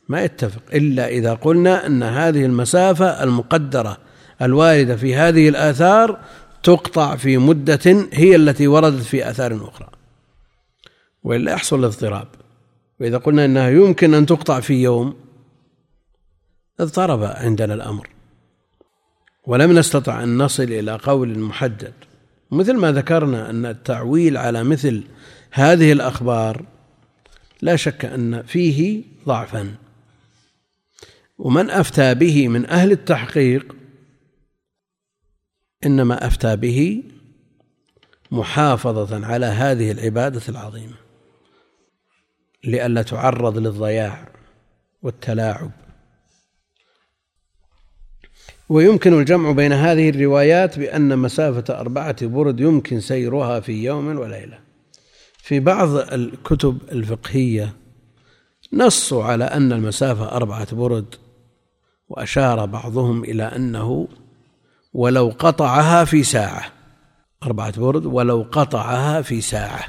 [0.09, 3.99] ما يتفق إلا إذا قلنا أن هذه المسافة المقدرة
[4.42, 6.18] الواردة في هذه الآثار
[6.62, 9.88] تقطع في مدة هي التي وردت في آثار أخرى.
[11.23, 12.29] وإلا يحصل الاضطراب
[13.01, 15.14] وإذا قلنا أنها يمكن أن تقطع في يوم
[16.81, 18.09] اضطرب عندنا الأمر.
[19.47, 21.95] ولم نستطع أن نصل إلى قول محدد.
[22.51, 25.05] مثل ما ذكرنا أن التعويل على مثل
[25.51, 26.64] هذه الأخبار
[27.62, 29.75] لا شك أن فيه ضعفا.
[31.38, 33.77] ومن أفتى به من أهل التحقيق
[35.87, 37.03] إنما أفتى به
[38.31, 40.97] محافظة على هذه العبادة العظيمة.
[42.64, 44.29] لئلا تعرض للضياع
[45.03, 45.88] والتلاعب.
[48.68, 54.59] ويمكن الجمع بين هذه الروايات بأن مسافة أربعة برد يمكن سيرها في يوم وليلة.
[55.38, 57.72] في بعض الكتب الفقهية
[58.72, 61.14] نصوا على أن المسافة أربعة برد
[62.09, 64.09] وأشار بعضهم إلى أنه
[64.92, 66.72] ولو قطعها في ساعة.
[67.42, 69.85] أربعة برد ولو قطعها في ساعة.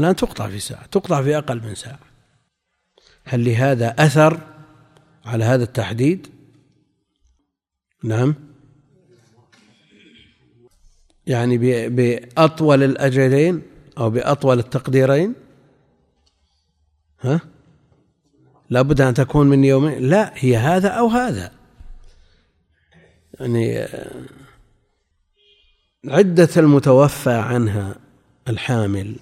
[0.00, 1.98] الآن تقطع في ساعة تقطع في أقل من ساعة.
[3.24, 4.40] هل لهذا أثر
[5.24, 6.35] على هذا التحديد؟
[8.04, 8.34] نعم.
[11.26, 13.62] يعني بأطول الأجلين
[13.98, 15.34] أو بأطول التقديرين؟
[17.20, 17.40] ها؟
[18.70, 19.98] لابد أن تكون من يومين.
[19.98, 21.52] لا هي هذا أو هذا.
[23.40, 23.86] يعني
[26.04, 27.96] عدة المتوفى عنها
[28.48, 29.16] الحامل.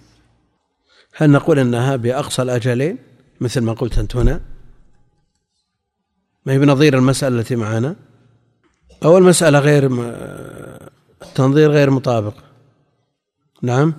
[1.17, 2.99] هل نقول إنها بأقصى الأجلين؟
[3.41, 4.41] مثل ما قلت أنت هنا.
[6.47, 7.97] ما هي بنظير المسألة التي معنا؟
[9.05, 9.91] أو المساله غير
[11.23, 12.35] التنظير غير مطابق.
[13.63, 13.95] نعم.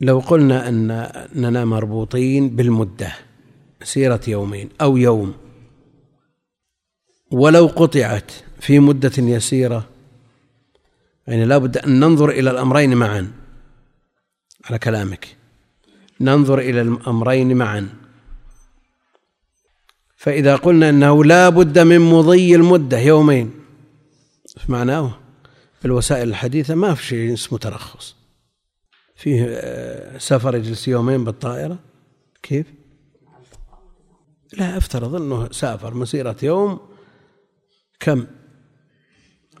[0.00, 3.12] لو قلنا أن أننا مربوطين بالمدة
[3.82, 5.34] سيرة يومين أو يوم
[7.30, 9.88] ولو قطعت في مدة يسيرة
[11.26, 13.32] يعني لا بد أن ننظر إلى الأمرين معا.
[14.64, 15.36] على كلامك.
[16.20, 17.88] ننظر إلى الأمرين معا.
[20.16, 23.50] فإذا قلنا أنه لا بد من مضي المدة يومين
[24.68, 25.18] معناه؟
[25.80, 28.16] في الوسائل الحديثة ما في شيء اسمه ترخص.
[29.16, 31.78] فيه آه، سفر يجلس يومين بالطائرة؟
[32.42, 32.66] كيف؟
[34.58, 36.80] لا أفترض أنه سافر مسيرة يوم
[38.00, 38.26] كم؟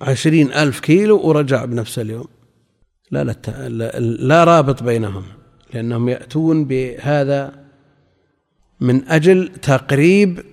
[0.00, 2.28] عشرين ألف كيلو ورجع بنفس اليوم.
[3.10, 5.24] لا لا, لا رابط بينهم
[5.74, 7.65] لأنهم يأتون بهذا
[8.80, 10.44] من أجل تقريب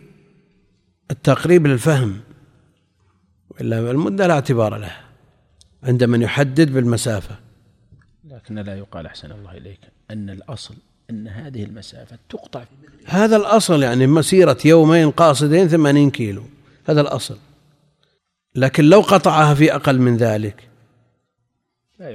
[1.12, 2.22] التقريب للفهم.
[3.62, 5.02] إلا المدة لا اعتبار لها
[5.84, 7.40] عند من يحدد بالمسافة.
[8.26, 9.80] لكن لا يقال أحسن الله إليك
[10.12, 10.76] أن الأصل
[11.10, 12.64] أن هذه المسافة تقطع
[13.06, 16.44] هذا الأصل يعني مسيرة يومين قاصدين ثمانين كيلو.
[16.86, 17.38] هذا الأصل.
[18.56, 20.70] لكن لو قطعها في أقل من ذلك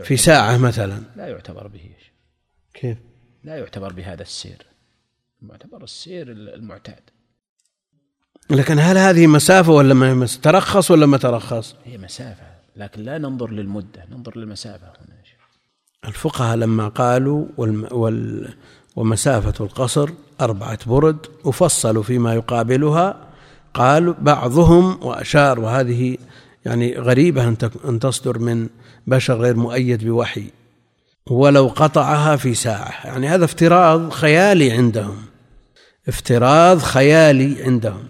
[0.03, 1.03] في ساعة مثلا.
[1.17, 1.91] لا يعتبر به
[2.75, 2.99] كيف؟
[3.45, 4.68] لا يعتبر بهذا السير.
[5.43, 7.01] معتبر السير المعتاد.
[8.51, 12.47] لكن هل هذه مسافة ولا ما ترخص ولا ما ترخص؟ هي مسافة
[12.77, 15.19] لكن لا ننظر للمدة ننظر للمسافة هنا
[16.05, 17.95] الفقهاء لما قالوا وال...
[17.95, 18.49] وال...
[18.97, 23.17] ومسافة القصر أربعة برد وفصلوا فيما يقابلها
[23.75, 26.19] قال بعضهم وأشار وهذه
[26.67, 28.69] يعني غريبة أن تصدر من
[29.07, 30.51] بشر غير مؤيد بوحي.
[31.31, 33.07] ولو قطعها في ساعة.
[33.07, 35.23] يعني هذا افتراض خيالي عندهم.
[36.09, 38.09] افتراض خيالي عندهم.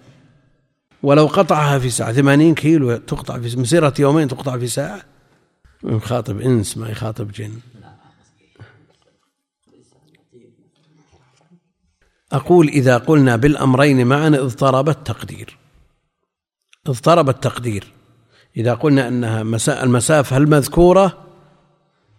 [1.03, 2.13] ولو قطعها في ساعة.
[2.13, 5.01] ثمانين كيلو تقطع في مسيرة يومين تقطع في ساعة.
[5.83, 7.51] يخاطب إنس ما يخاطب جن.
[12.31, 15.57] أقول إذا قلنا بالأمرين معا اضطرب التقدير.
[16.87, 17.93] اضطرب التقدير.
[18.57, 19.41] إذا قلنا أنها
[19.83, 21.28] المسافة المذكورة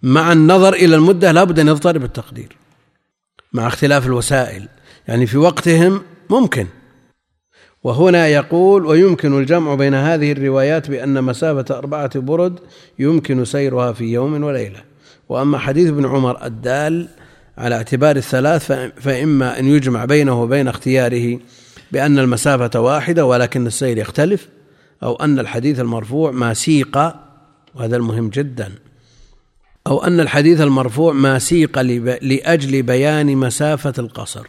[0.02, 2.56] مع النظر إلى المدة لابد أن يضطرب التقدير
[3.52, 4.68] مع اختلاف الوسائل.
[5.08, 6.66] يعني في وقتهم ممكن.
[7.82, 12.58] وهنا يقول ويمكن الجمع بين هذه الروايات بأن مسافة أربعة برد
[12.98, 14.80] يمكن سيرها في يوم وليلة.
[15.28, 17.08] وأما حديث ابن عمر الدال
[17.58, 21.38] على اعتبار الثلاث فإما أن يجمع بينه وبين اختياره
[21.92, 24.48] بأن المسافة واحدة ولكن السير يختلف
[25.02, 26.98] أو أن الحديث المرفوع ما سيق.
[27.74, 28.72] وهذا المهم جدا.
[29.90, 31.80] أو أن الحديث المرفوع ما سيق
[32.22, 34.46] لأجل بيان مسافة القصر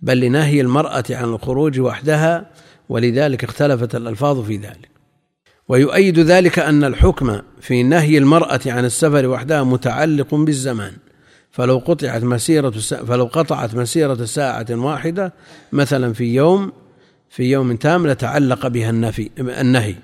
[0.00, 2.50] بل لنهي المرأة عن الخروج وحدها
[2.88, 4.88] ولذلك اختلفت الألفاظ في ذلك.
[5.68, 10.92] ويؤيد ذلك أن الحكم في نهي المرأة عن السفر وحدها متعلق بالزمان.
[11.50, 15.32] فلو قطعت مسيرة فلو قطعت مسيرة ساعة واحدة
[15.72, 16.72] مثلا في يوم
[17.30, 19.94] في يوم تام لتعلق بها النفي النهي.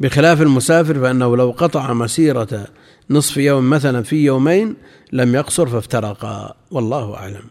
[0.00, 2.66] بخلاف المسافر فإنه لو قطع مسيرة
[3.10, 4.76] نصف يوم مثلا في يومين
[5.12, 7.50] لم يقصر فافترقا والله أعلم.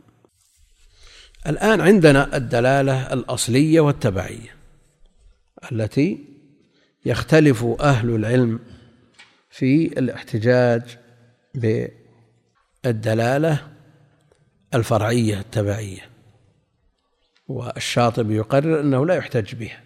[1.47, 4.55] الآن عندنا الدلالة الأصلية والتبعية
[5.71, 6.25] التي
[7.05, 8.59] يختلف أهل العلم
[9.49, 10.97] في الاحتجاج
[12.83, 13.67] بالدلالة
[14.73, 16.09] الفرعية التبعية.
[17.47, 19.83] والشاطبي يقرر أنه لا يحتج بها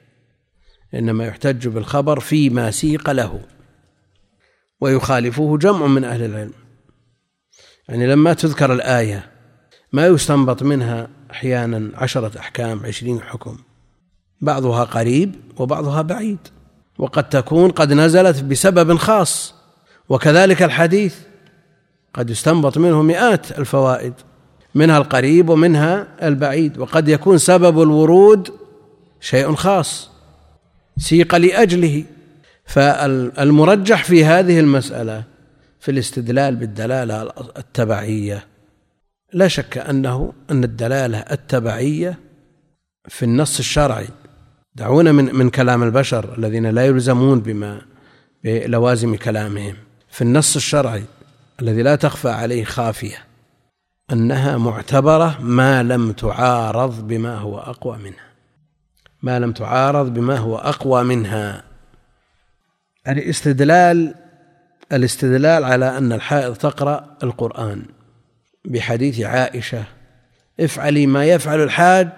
[0.94, 3.42] إنما يحتج بالخبر فيما سيق له.
[4.82, 6.54] ويخالفه جمع من أهل العلم.
[7.90, 9.32] يعني لما تذكر الآية
[9.94, 13.58] ما يستنبط منها أحيانا عشرة أحكام عشرين حكم.
[14.42, 16.38] بعضها قريب وبعضها بعيد.
[16.98, 19.56] وقد تكون قد نزلت بسبب خاص.
[20.10, 21.16] وكذلك الحديث.
[22.14, 24.14] قد يستنبط منه مئات الفوائد.
[24.76, 26.78] منها القريب ومنها البعيد.
[26.78, 28.50] وقد يكون سبب الورود
[29.20, 30.10] شيء خاص.
[30.98, 32.04] سيق لأجله.
[32.70, 35.24] فالمرجح في هذه المسألة
[35.80, 38.46] في الاستدلال بالدلالة التبعية.
[39.34, 42.20] لا شك أنه أن الدلالة التبعية
[43.08, 44.08] في النص الشرعي
[44.76, 47.82] دعونا من من كلام البشر الذين لا يلزمون بما
[48.44, 49.76] بلوازم كلامهم.
[50.10, 51.04] في النص الشرعي
[51.62, 53.18] الذي لا تخفى عليه خافية
[54.12, 58.30] أنها معتبرة ما لم تعارض بما هو أقوى منها.
[59.24, 61.69] ما لم تعارض بما هو أقوى منها.
[63.08, 64.16] الاستدلال
[64.92, 67.86] الاستدلال على أن الحائض تقرأ القرآن
[68.66, 69.84] بحديث عائشة
[70.60, 72.10] افعلي ما يفعل الحاج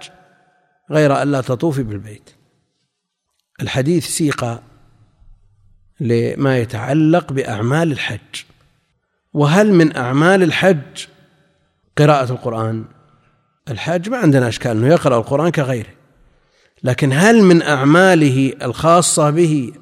[0.92, 2.30] غير ألا تطوفي بالبيت.
[3.62, 4.62] الحديث سيق
[6.00, 8.44] لما يتعلق بأعمال الحج.
[9.34, 11.06] وهل من أعمال الحج
[11.98, 12.86] قراءة القرآن؟
[13.70, 15.90] الحاج ما عندنا أشكال أنه يقرأ القرآن كغيره.
[16.84, 19.74] لكن هل من أعماله الخاصة به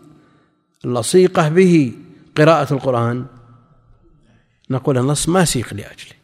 [0.86, 1.94] اللصيقة به
[2.38, 3.26] قراءة القرآن.
[4.70, 6.20] نقول النص ما سيق لأجله.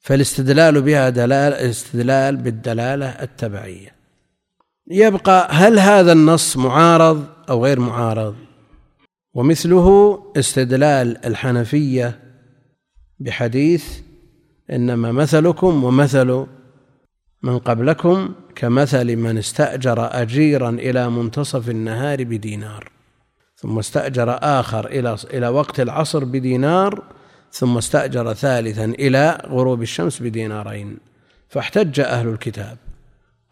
[0.00, 3.94] فالاستدلال بها دلال استدلال بالدلالة التبعية.
[4.90, 8.36] يبقى هل هذا النص معارض أو غير معارض؟
[9.34, 12.20] ومثله استدلال الحنفية
[13.20, 13.84] بحديث
[14.70, 16.46] إنما مثلكم ومثل
[17.42, 22.93] من قبلكم كمثل من استأجر أجيرا إلى منتصف النهار بدينار.
[23.64, 27.02] ثم استأجر آخر إلى إلى وقت العصر بدينار
[27.52, 30.98] ثم استأجر ثالثا إلى غروب الشمس بدينارين.
[31.48, 32.76] فاحتج أهل الكتاب.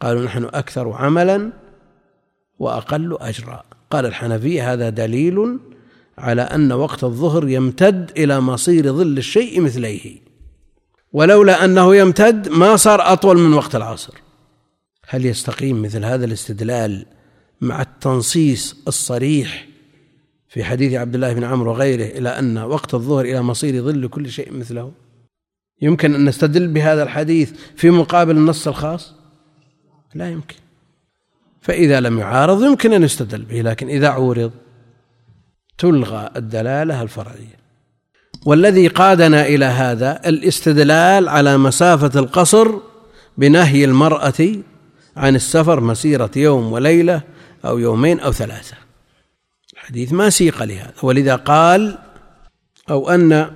[0.01, 1.51] قالوا نحن أكثر عملا
[2.59, 3.63] وأقل أجرا.
[3.91, 5.59] قال الحنفية هذا دليل
[6.17, 10.19] على أن وقت الظهر يمتد إلى مصير ظل الشيء مثليه.
[11.13, 14.13] ولولا أنه يمتد ما صار أطول من وقت العصر.
[15.09, 17.05] هل يستقيم مثل هذا الاستدلال
[17.61, 19.72] مع التنصيص الصريح
[20.53, 24.29] في حديث عبد الله بن عمرو وغيره إلى أن وقت الظهر إلى مصير ظل كل
[24.29, 24.91] شيء مثله.
[25.81, 29.13] يمكن أن نستدل بهذا الحديث في مقابل النص الخاص؟
[30.15, 30.55] لا يمكن.
[31.61, 34.51] فإذا لم يعارض يمكن أن يستدل به لكن إذا عورض
[35.77, 37.57] تلغى الدلالة الفرعية.
[38.45, 42.71] والذي قادنا إلى هذا الاستدلال على مسافة القصر
[43.37, 44.55] بنهي المرأة
[45.17, 47.21] عن السفر مسيرة يوم وليلة
[47.65, 48.82] أو يومين أو ثلاثة.
[49.83, 50.93] الحديث ما سيق لهذا.
[51.03, 51.97] ولذا قال
[52.89, 53.47] أو أن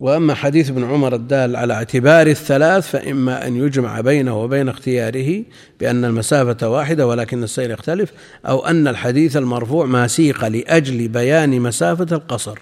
[0.00, 5.44] وأما حديث ابن عمر الدال على اعتبار الثلاث فإما أن يجمع بينه وبين اختياره
[5.80, 8.12] بأن المسافة واحدة ولكن السير يختلف
[8.46, 12.58] أو أن الحديث المرفوع ما سيق لأجل بيان مسافة القصر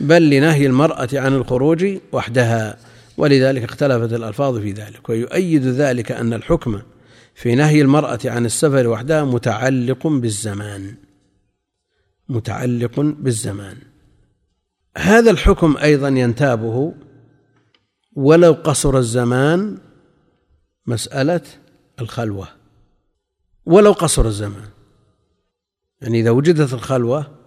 [0.00, 2.76] بل لنهي المرأة عن الخروج وحدها.
[3.16, 5.08] ولذلك اختلفت الألفاظ في ذلك.
[5.08, 6.80] ويؤيد ذلك أن الحكم
[7.34, 10.94] في نهي المرأة عن السفر وحدها متعلق بالزمان.
[12.28, 13.76] متعلق بالزمان.
[14.96, 16.94] هذا الحكم أيضا ينتابه
[18.16, 19.78] ولو قصر الزمان
[20.86, 21.40] مسألة
[22.00, 22.48] الخلوة.
[23.66, 24.68] ولو قصر الزمان.
[26.00, 27.38] يعني إذا وجدت الخلوة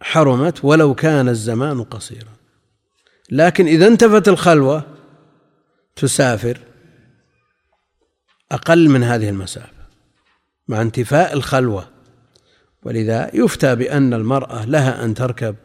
[0.00, 2.32] حرمت ولو كان الزمان قصيرا.
[3.30, 4.84] لكن إذا انتفت الخلوة
[5.96, 6.60] تسافر
[8.52, 9.84] أقل من هذه المسافة.
[10.68, 11.93] مع انتفاء الخلوة
[12.84, 15.56] ولذا يفتى بأن المرأة لها أن تركب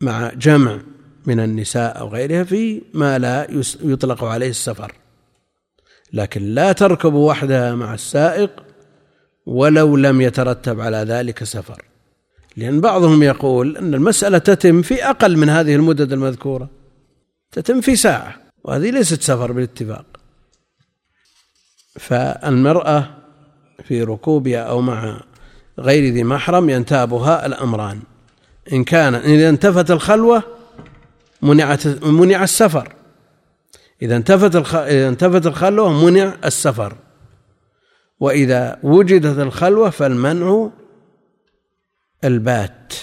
[0.00, 0.80] مع جمع
[1.26, 3.46] من النساء أو غيرها في ما لا
[3.82, 4.92] يطلق عليه السفر.
[6.12, 8.50] لكن لا تركب وحدها مع السائق
[9.46, 11.84] ولو لم يترتب على ذلك سفر.
[12.56, 16.70] لأن بعضهم يقول أن المسألة تتم في أقل من هذه المدد المذكورة.
[17.52, 20.06] تتم في ساعة وهذه ليست سفر بالاتفاق.
[21.98, 23.16] فالمرأة
[23.84, 25.20] في ركوبها أو مع
[25.78, 28.00] غير ذي محرم ينتابها الأمران.
[28.72, 30.42] إن كان إذا انتفت الخلوة
[31.42, 32.92] منعت منع السفر.
[34.02, 34.74] إذا انتفت.
[34.74, 36.96] إذا انتفت الخلوة منع السفر.
[38.20, 40.70] وإذا وجدت الخلوة فالمنع
[42.24, 42.94] البات.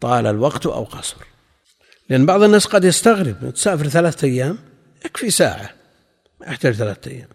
[0.00, 1.16] طال الوقت أو قصر.
[2.08, 4.58] لأن بعض الناس قد يستغرب تسافر ثلاثة أيام
[5.04, 5.70] يكفي ساعة.
[6.40, 7.28] ما يحتاج ثلاثة أيام.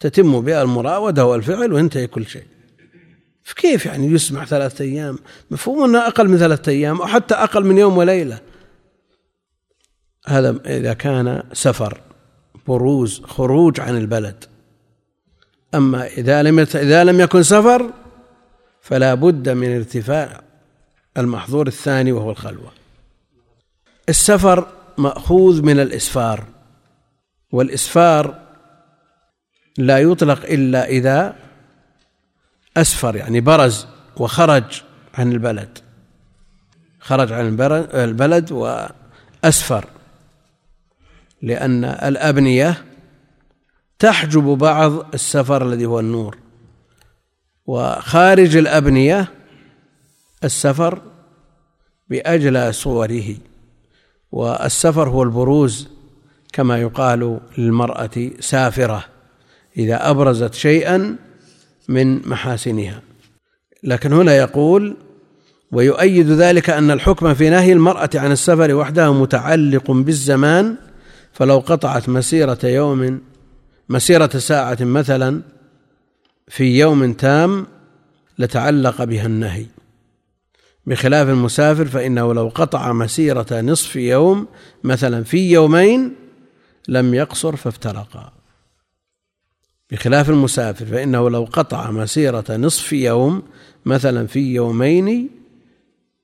[0.00, 2.46] تتم بها المراودة والفعل وينتهي كل شيء.
[3.56, 5.18] كيف يعني يسمع ثلاثة أيام؟
[5.50, 8.38] مفهوم أنها أقل من ثلاثة أيام أو حتى أقل من يوم وليلة.
[10.26, 12.00] هذا إذا كان سفر
[12.66, 14.44] بروز خروج عن البلد.
[15.74, 17.90] أما إذا لم إذا لم يكن سفر
[18.80, 20.40] فلا بد من ارتفاع
[21.16, 22.72] المحظور الثاني وهو الخلوة.
[24.08, 24.66] السفر
[24.98, 26.44] مأخوذ من الإسفار
[27.52, 28.42] والإسفار
[29.78, 31.36] لا يطلق إلا إذا
[32.76, 34.82] أسفر يعني برز وخرج
[35.14, 35.78] عن البلد.
[37.00, 37.46] خرج عن
[37.94, 39.84] البلد وأسفر.
[41.42, 42.84] لأن الأبنية
[43.98, 46.38] تحجب بعض السفر الذي هو النور.
[47.66, 49.32] وخارج الأبنية
[50.44, 51.02] السفر
[52.08, 53.36] بأجلى صوره.
[54.32, 55.88] والسفر هو البروز
[56.52, 59.04] كما يقال للمرأة سافرة.
[59.76, 61.16] إذا أبرزت شيئا
[61.88, 63.02] من محاسنها.
[63.84, 64.96] لكن هنا يقول
[65.72, 70.76] ويؤيد ذلك أن الحكم في نهي المرأة عن السفر وحدها متعلق بالزمان
[71.32, 73.20] فلو قطعت مسيرة يوم
[73.88, 75.42] مسيرة ساعة مثلا
[76.48, 77.66] في يوم تام
[78.38, 79.66] لتعلق بها النهي.
[80.86, 84.46] بخلاف المسافر فإنه لو قطع مسيرة نصف يوم
[84.84, 86.14] مثلا في يومين
[86.88, 88.41] لم يقصر فافترقا.
[89.92, 93.42] بخلاف المسافر فإنه لو قطع مسيرة نصف يوم
[93.84, 95.30] مثلا في يومين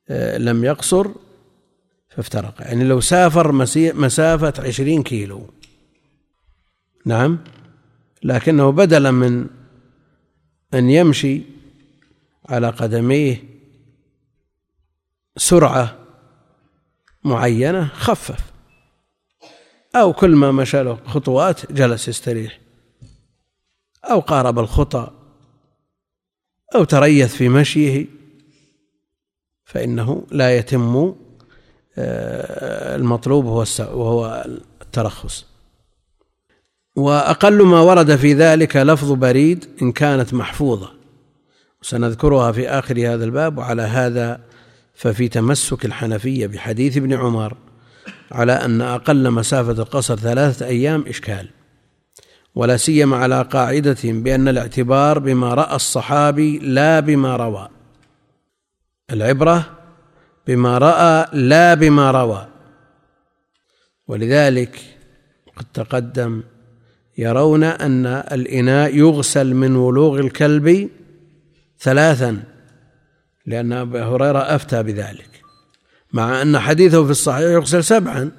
[0.09, 1.09] آه، لم يقصر
[2.09, 2.55] فافترق.
[2.61, 3.53] يعني لو سافر
[3.95, 5.47] مسافة عشرين كيلو.
[7.07, 7.39] نعم.
[8.23, 9.47] لكنه بدلا من
[10.75, 11.43] أن يمشي
[12.49, 13.45] على قدميه
[15.37, 15.99] سرعة
[17.25, 18.53] معينة خفف.
[19.97, 22.68] أو كل ما مشى له خطوات جلس يستريح.
[24.05, 25.11] أو قارب الخطى
[26.75, 28.07] أو تريث في مشيه
[29.65, 31.15] فإنه لا يتم
[31.99, 33.45] آه، المطلوب
[33.79, 34.47] وهو
[34.83, 35.47] الترخص.
[36.97, 40.91] وأقل ما ورد في ذلك لفظ بريد إن كانت محفوظة.
[41.83, 44.41] وسنذكرها في آخر هذا الباب وعلى هذا
[44.95, 47.57] ففي تمسك الحنفية بحديث ابن عمر
[48.33, 51.49] على أن أقل مسافة القصر ثلاثة أيام إشكال.
[52.59, 57.69] ولا سيما على قاعدة بأن الاعتبار بما رأى الصحابي لا بما روى.
[59.11, 59.71] العبرة
[60.47, 62.47] بما رأى لا بما روى.
[64.09, 64.81] ولذلك
[65.57, 66.43] قد تقدم
[67.19, 70.91] يرون أن الإناء يغسل من ولوغ الكلب
[71.81, 72.43] ثلاثا
[73.47, 75.43] لأن أبا هريرة أفتى بذلك.
[76.13, 78.31] مع أن حديثه في الصحيح يغسل سبعا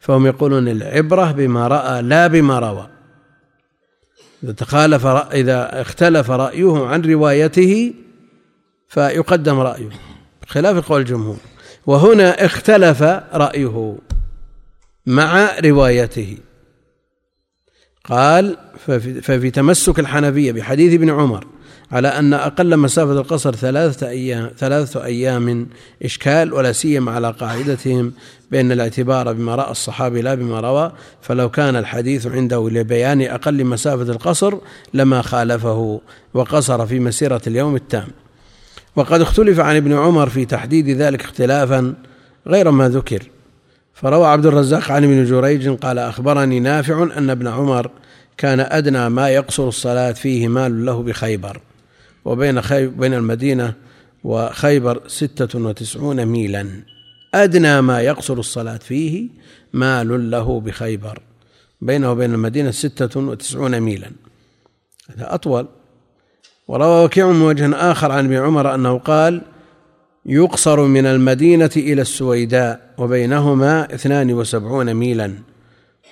[0.00, 2.99] فهم يقولون العبرة بما رأى لا بما روى.
[4.44, 7.94] إذا تخالف إذا اختلف رأيه عن روايته
[8.88, 9.90] فيقدم رأيه
[10.46, 11.36] خلاف قول الجمهور.
[11.86, 13.96] وهنا اختلف رأيه
[15.06, 16.38] مع روايته.
[18.04, 21.46] قال ففي, ففي تمسك الحنفية بحديث ابن عمر
[21.92, 25.66] على أن أقل مسافة القصر ثلاثة أيام ثلاثة أيام
[26.04, 28.12] إشكال ولا سيما على قاعدتهم
[28.50, 30.92] بأن الاعتبار بما رأى الصحابي لا بما روى.
[31.22, 34.54] فلو كان الحديث عنده لبيان أقل مسافة القصر
[34.94, 36.00] لما خالفه
[36.34, 38.08] وقصر في مسيرة اليوم التام.
[38.96, 41.94] وقد اختلف عن ابن عمر في تحديد ذلك اختلافا
[42.46, 43.22] غير ما ذكر.
[43.94, 47.90] فروى عبد الرزاق عن ابن جريج قال أخبرني نافع أن ابن عمر
[48.38, 51.60] كان أدنى ما يقصر الصلاة فيه مال له بخيبر.
[52.24, 53.74] وبين بين المدينة
[54.24, 56.66] وخيبر ستة وتسعون ميلا.
[57.34, 59.28] أدنى ما يقصر الصلاة فيه
[59.72, 61.22] مال له بخيبر.
[61.80, 64.10] بينه وبين المدينة ستة وتسعون ميلا.
[65.14, 65.68] هذا أطول.
[66.68, 69.42] وروى وكيع من وجه آخر عن ابن عمر أنه قال
[70.26, 75.34] يقصر من المدينة إلى السويداء وبينهما اثنان وسبعون ميلا.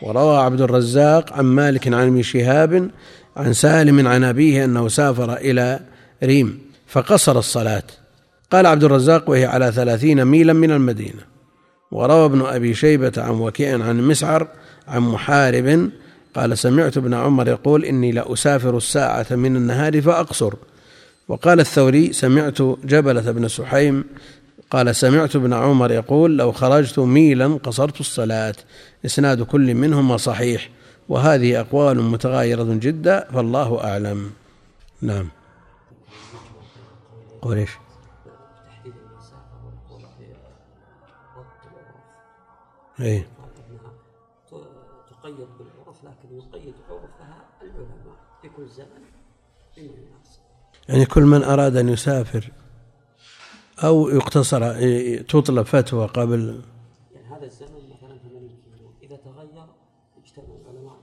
[0.02, 2.90] وروى عبد الرزاق عن مالك عن ابن شهاب
[3.36, 5.80] عن سالم عن أبيه أنه سافر إلى
[6.22, 7.82] ريم فقصر الصلاة.
[8.50, 11.22] قال عبد الرزاق وهي على ثلاثين ميلا من المدينة.
[11.90, 14.48] وروى ابن أبي شيبة عن وكيع عن مسعر
[14.88, 15.90] عن محارب
[16.34, 20.54] قال سمعت ابن عمر يقول إني لأسافر الساعة من النهار فأقصر.
[21.28, 24.04] وقال الثوري سمعت جبلة بن سحيم.
[24.70, 28.54] قال سمعت ابن عمر يقول لو خرجت ميلا قصرت الصلاة.
[29.06, 30.70] إسناد كل منهما صحيح
[31.08, 34.30] وهذه أقوال متغايرة جدا فالله أعلم.
[35.02, 35.28] نعم.
[37.48, 37.70] قول إيش؟
[43.00, 43.28] إيه
[45.10, 49.02] تقيد بالعرف لكن يقيد عرفها العلماء في كل زمن
[49.76, 50.40] من الناس
[50.88, 52.52] يعني كل من أراد أن يسافر
[53.84, 54.60] أو يقتصر
[55.22, 56.62] تطلب فتوى قبل
[57.12, 59.66] يعني هذا الزمن مثلا 80 كيلو اذا تغير
[60.18, 60.98] يجتمع العلماء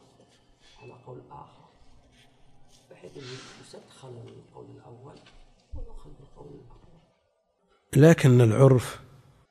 [0.82, 1.66] على قول اخر
[2.92, 3.26] بحيث انه
[3.62, 5.20] يستدخل القول الأول
[5.76, 7.02] ويؤخذ بالقول الأول
[7.96, 9.00] لكن العرف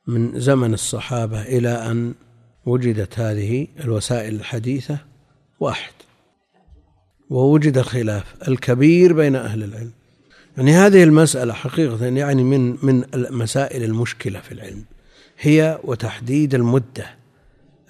[0.07, 2.15] من زمن الصحابة إلى أن
[2.67, 4.99] وجدت هذه الوسائل الحديثة
[5.61, 5.93] واحد.
[7.31, 9.93] ووجد الخلاف الكبير بين أهل العلم.
[10.57, 14.85] يعني هذه المسألة حقيقة يعني من من المسائل المشكلة في العلم.
[15.41, 17.07] هي وتحديد المدة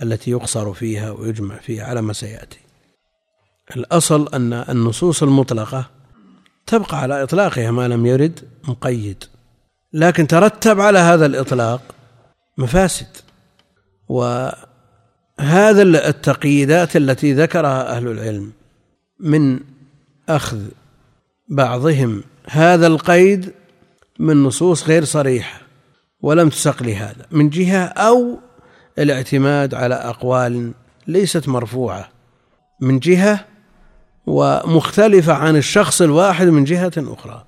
[0.03, 2.59] التي يقصر فيها ويجمع فيها على ما سيأتي.
[3.77, 5.91] الأصل أن النصوص المطلقة
[6.67, 9.25] تبقى على إطلاقها ما لم يرد مقيد.
[9.95, 11.81] لكن ترتب على هذا الإطلاق
[12.59, 13.07] مفاسد.
[14.09, 18.53] وهذا التقييدات التي ذكرها أهل العلم
[19.21, 19.61] من
[20.29, 20.59] أخذ
[21.49, 23.53] بعضهم هذا القيد
[24.19, 25.61] من نصوص غير صريحة
[26.21, 28.39] ولم تسق لهذا من جهة أو
[28.99, 30.73] الاعتماد على أقوال
[31.07, 32.09] ليست مرفوعة
[32.81, 33.45] من جهة
[34.27, 37.45] ومختلفة عن الشخص الواحد من جهة أخرى.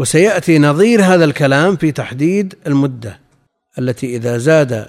[0.00, 3.18] وسيأتي نظير هذا الكلام في تحديد المدة
[3.78, 4.86] التي إذا زاد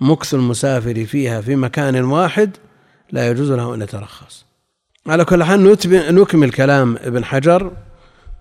[0.00, 2.50] مكث المسافر فيها في مكان واحد
[3.12, 4.44] لا يجوز له أن يترخص.
[5.06, 5.76] على كل حال
[6.14, 7.72] نكمل كلام ابن حجر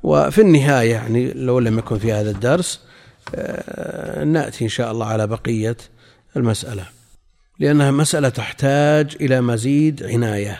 [0.04, 2.80] وفي النهاية يعني لو لم يكن في هذا الدرس
[3.36, 5.78] آه، نأتي إن شاء الله على بقية
[6.36, 6.84] المسألة
[7.60, 10.60] لأنها مسألة تحتاج إلى مزيد عناية.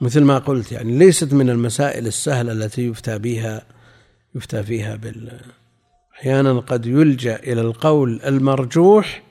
[0.00, 3.62] مثل ما قلت يعني ليست من المسائل السهلة التي يفتى بها
[4.34, 5.40] يفتى فيها بال
[6.14, 9.22] أحيانا قد يلجأ إلى القول المرجوح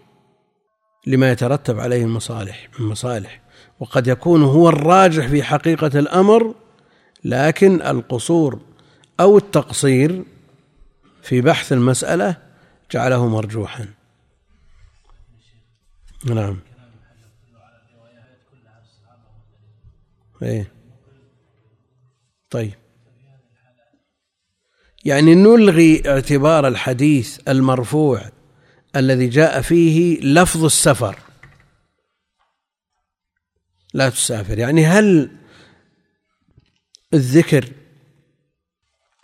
[1.07, 3.41] لما يترتب عليه المصالح من مصالح
[3.79, 6.55] وقد يكون هو الراجح في حقيقة الأمر
[7.23, 8.59] لكن القصور
[9.19, 10.23] أو التقصير
[11.23, 12.37] في بحث المسألة
[12.91, 13.85] جعله مرجوحا.
[16.25, 16.59] نعم.
[20.43, 20.71] إيه.
[22.49, 22.80] طيب.
[25.05, 28.21] يعني نلغي اعتبار الحديث المرفوع
[28.95, 31.19] الذي جاء فيه لفظ السفر.
[33.93, 34.59] لا تسافر.
[34.59, 35.31] يعني هل
[37.13, 37.65] الذكر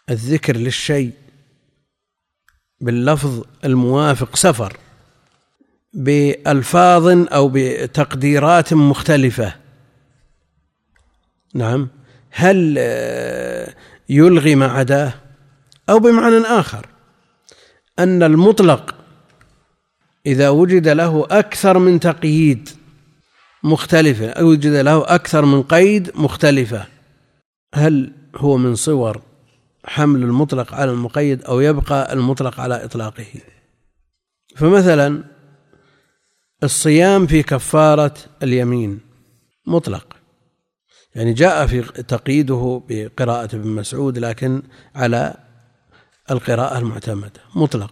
[0.09, 1.11] الذكر للشيء
[2.81, 4.77] باللفظ الموافق سفر
[5.93, 9.53] بألفاظ أو بتقديرات مختلفة؟
[11.53, 11.89] نعم.
[12.31, 12.77] هل
[14.09, 15.26] يلغي ما عداه؟
[15.89, 16.85] أو بمعنى آخر
[17.99, 18.95] أن المطلق
[20.25, 22.69] إذا وجد له أكثر من تقييد
[23.63, 26.85] مختلفة أو وجد له أكثر من قيد مختلفة
[27.73, 29.21] هل هو من صور
[29.85, 33.25] حمل المطلق على المقيد أو يبقى المطلق على إطلاقه؟
[34.55, 35.23] فمثلا
[36.63, 38.13] الصيام في كفارة
[38.43, 38.99] اليمين
[39.67, 40.17] مطلق.
[41.15, 44.63] يعني جاء في تقييده بقراءة ابن مسعود لكن
[44.95, 45.46] على
[46.31, 47.91] القراءة المعتمدة مطلق.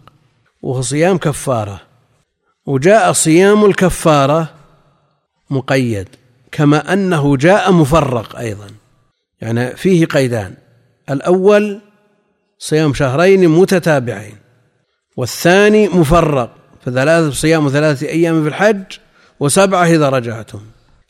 [0.62, 1.80] وهو صيام كفارة.
[2.66, 4.48] وجاء صيام الكفارة
[5.50, 6.08] مقيد
[6.52, 8.66] كما أنه جاء مفرق أيضا.
[9.40, 10.54] يعني فيه قيدان.
[11.10, 11.80] الأول
[12.58, 14.36] صيام شهرين متتابعين
[15.16, 16.50] والثاني مفرق.
[16.84, 18.84] فثلاثة صيام ثلاثة أيام في الحج
[19.40, 20.60] وسبعة إذا رجعتم.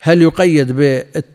[0.01, 0.71] هل يقيد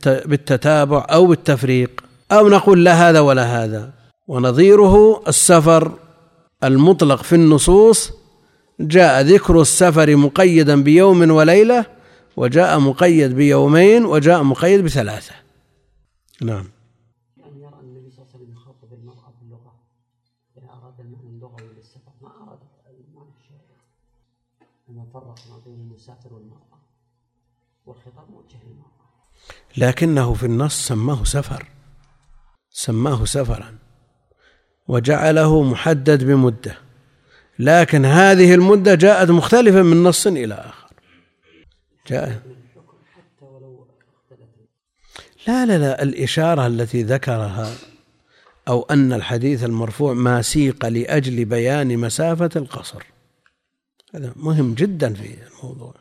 [0.02, 5.98] بالتتابع أو بالتفريق؟ أو نقول لا هذا ولا هذا؟ ونظيره السفر
[6.64, 8.12] المطلق في النصوص
[8.80, 11.86] جاء ذكر السفر مقيدا بيوم وليلة
[12.36, 15.34] وجاء مقيد بيومين وجاء مقيد بثلاثة.
[16.42, 16.68] نعم.
[29.76, 31.68] لكنه في النص سماه سفر.
[32.70, 33.81] سماه سفرا.
[34.92, 36.74] وجعله محدد بمدة.
[37.58, 40.90] لكن هذه المدة جاءت مختلفة من نص إلى آخر.
[42.08, 42.42] جاء
[45.48, 47.74] لا لا لا الإشارة التي ذكرها
[48.68, 53.02] أو أن الحديث المرفوع ما سيق لأجل بيان مسافة القصر.
[54.14, 55.94] هذا مهم جدا في الموضوع.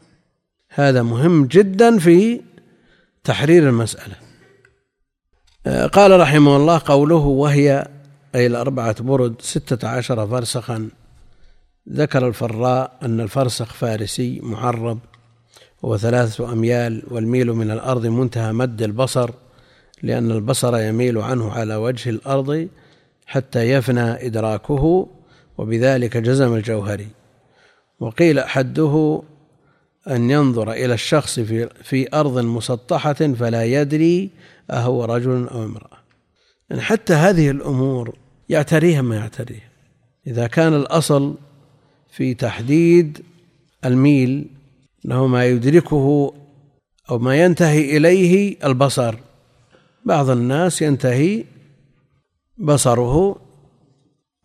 [0.70, 2.42] هذا مهم جدا في
[3.24, 4.16] تحرير المسألة.
[5.88, 7.88] قال رحمه الله قوله وهي
[8.36, 10.90] أي الأربعة برد ستة عشر فرسخا.
[11.90, 15.00] ذكر الفراء أن الفرسخ فارسي معرب
[15.82, 19.32] وهو ثلاثة أميال والميل من الأرض منتهى مد البصر
[20.04, 22.68] لأن البصر يميل عنه على وجه الأرض
[23.26, 25.08] حتى يفنى إدراكه
[25.58, 27.08] وبذلك جزم الجوهري
[28.00, 29.24] وقيل حده
[30.08, 34.30] أن ينظر إلى الشخص في في أرض مسطحة فلا يدري
[34.72, 35.98] أهو رجل أو امرأة.
[36.70, 38.21] يعني حتى هذه الأمور
[38.52, 39.70] يعتريها ما يعتريها
[40.28, 41.36] إذا كان الأصل
[42.10, 43.24] في تحديد
[43.86, 44.48] الميل
[45.06, 46.34] له ما يدركه
[47.10, 49.16] أو ما ينتهي إليه البصر.
[50.06, 51.44] بعض الناس ينتهي
[52.58, 53.36] بصره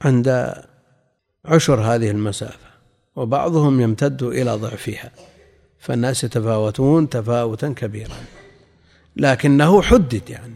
[0.03, 0.55] عند
[1.45, 2.69] عشر هذه المسافة
[3.17, 5.11] وبعضهم يمتد إلى ضعفها.
[5.79, 8.17] فالناس يتفاوتون تفاوتا كبيرا.
[9.17, 10.55] لكنه حدد يعني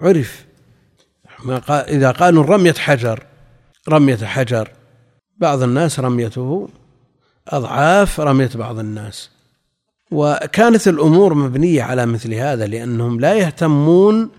[0.00, 0.49] عرف
[1.44, 3.24] ما قال إذا قالوا رمية حجر
[3.88, 4.68] رمية حجر
[5.38, 6.68] بعض الناس رميته
[7.48, 9.30] أضعاف رمية بعض الناس.
[10.10, 14.30] وكانت الأمور مبنية على مثل هذا لأنهم لا يهتمون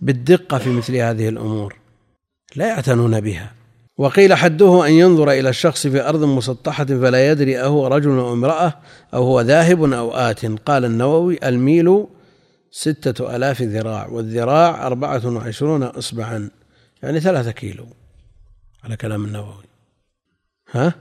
[0.00, 1.76] بالدقة في مثل هذه الأمور.
[2.56, 3.52] لا يعتنون بها.
[3.98, 8.74] وقيل حده أن ينظر إلى الشخص في أرض مسطحة فلا يدري أهو رجل أو امرأة
[9.14, 10.46] أو هو ذاهب أو آت.
[10.46, 12.06] قال النووي الميل
[12.70, 16.50] ستة ألاف ذراع والذراع أربعة وعشرون إصبعا
[17.02, 17.86] يعني ثلاثة كيلو
[18.84, 19.64] على كلام النووي.
[20.70, 20.94] ها؟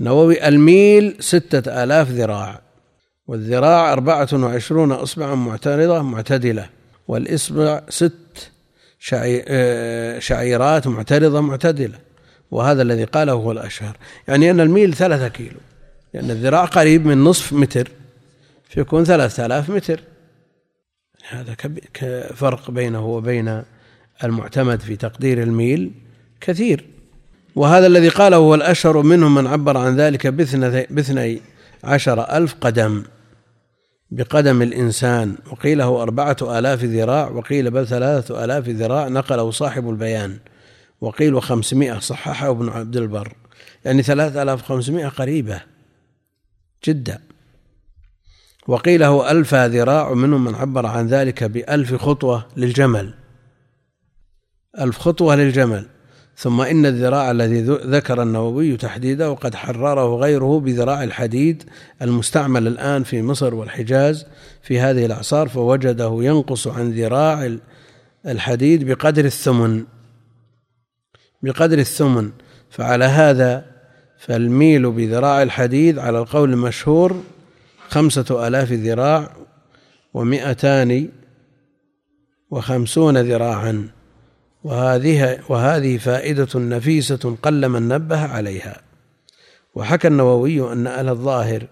[0.00, 2.60] نووي الميل ستة آلاف ذراع
[3.26, 6.68] والذراع أربعة وعشرون إصبعا معترضة معتدلة
[7.08, 8.12] والإصبع ست
[9.12, 11.98] آه، شعيرات معترضة معتدلة
[12.50, 13.96] وهذا الذي قاله هو الأشهر.
[14.28, 15.60] يعني أن الميل ثلاثة كيلو
[16.14, 17.90] لأن الذراع قريب من نصف متر
[18.68, 20.00] فيكون ثلاثة آلاف متر.
[21.28, 21.56] هذا
[22.34, 23.62] فرق بينه وبين
[24.24, 25.92] المعتمد في تقدير الميل
[26.40, 26.84] كثير.
[27.54, 31.40] وهذا الذي قاله هو الأشهر منهم من عبر عن ذلك باثني
[31.84, 33.02] عشر ألف قدم.
[34.10, 35.36] بقدم الإنسان.
[35.50, 37.28] وقيل هو أربعة آلاف ذراع.
[37.28, 39.08] وقيل بل ثلاثة آلاف ذراع.
[39.08, 40.38] نقله صاحب البيان.
[41.00, 41.98] وقيل خمسمائة.
[41.98, 43.32] صححه ابن عبد البر.
[43.84, 45.60] يعني ثلاثة آلاف خمسمائة قريبة.
[46.84, 47.20] جدا.
[48.68, 53.14] وقيل هو ألف ذراع ومنهم من عبر عن ذلك بألف خطوة للجمل.
[54.78, 55.86] ألف خطوة للجمل.
[56.36, 61.62] ثم إن الذراع الذي ذكر النووي تحديده وقد حرره غيره بذراع الحديد
[62.02, 64.26] المستعمل الآن في مصر والحجاز
[64.62, 67.56] في هذه الأعصار فوجده ينقص عن ذراع
[68.26, 69.84] الحديد بقدر الثمن.
[71.42, 72.30] بقدر الثمن.
[72.70, 73.64] فعلى هذا
[74.18, 77.22] فالميل بذراع الحديد على القول المشهور
[77.92, 79.30] خمسة آلاف ذراع
[80.14, 81.08] ومئتان
[82.50, 83.88] وخمسون ذراعا.
[84.64, 88.80] وهذه وهذه فائدة نفيسة قل من نبه عليها.
[89.74, 91.66] وحكى النووي أن أهل الظاهر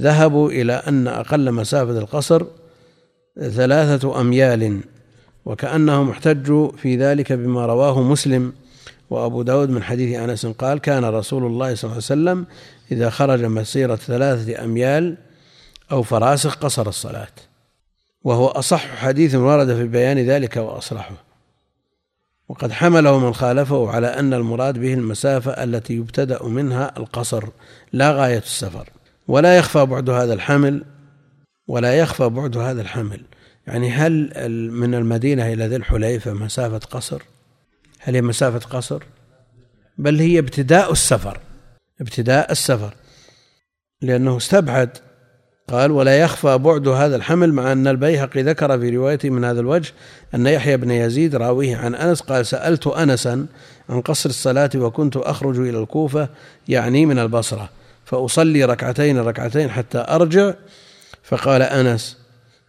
[0.00, 2.46] ذهبوا إلى أن أقل مسافة القصر
[3.40, 4.80] ثلاثة أميال
[5.44, 8.52] وكأنهم احتجوا في ذلك بما رواه مسلم
[9.10, 12.46] وأبو داود من حديث أنس قال كان رسول الله صلى الله عليه وسلم
[12.92, 15.16] إذا خرج مسيرة ثلاثة أميال
[15.92, 17.28] أو فراسخ قصر الصلاة.
[18.24, 21.26] وهو أصح حديث ورد في بيان ذلك وأصلحه
[22.48, 27.44] وقد حمله من خالفه على أن المراد به المسافة التي يبتدأ منها القصر
[27.92, 28.88] لا غاية السفر.
[29.28, 30.84] ولا يخفى بعد هذا الحمل
[31.68, 33.20] ولا يخفى بعد هذا الحمل.
[33.66, 34.30] يعني هل
[34.70, 37.22] من المدينة إلى ذي الحليفة مسافة قصر؟
[37.98, 39.02] هل هي مسافة قصر؟
[39.98, 41.40] بل هي ابتداء السفر
[42.00, 42.94] ابتداء السفر.
[44.02, 44.98] لأنه استبعد
[45.70, 49.92] قال ولا يخفى بعد هذا الحمل مع أن البيهقي ذكر في روايته من هذا الوجه
[50.34, 53.46] أن يحيى بن يزيد راويه عن أنس قال سألت أنسا
[53.88, 56.28] عن قصر الصلاة وكنت أخرج إلى الكوفة
[56.68, 57.68] يعني من البصرة
[58.04, 60.54] فأصلي ركعتين ركعتين حتى أرجع
[61.22, 62.16] فقال أنس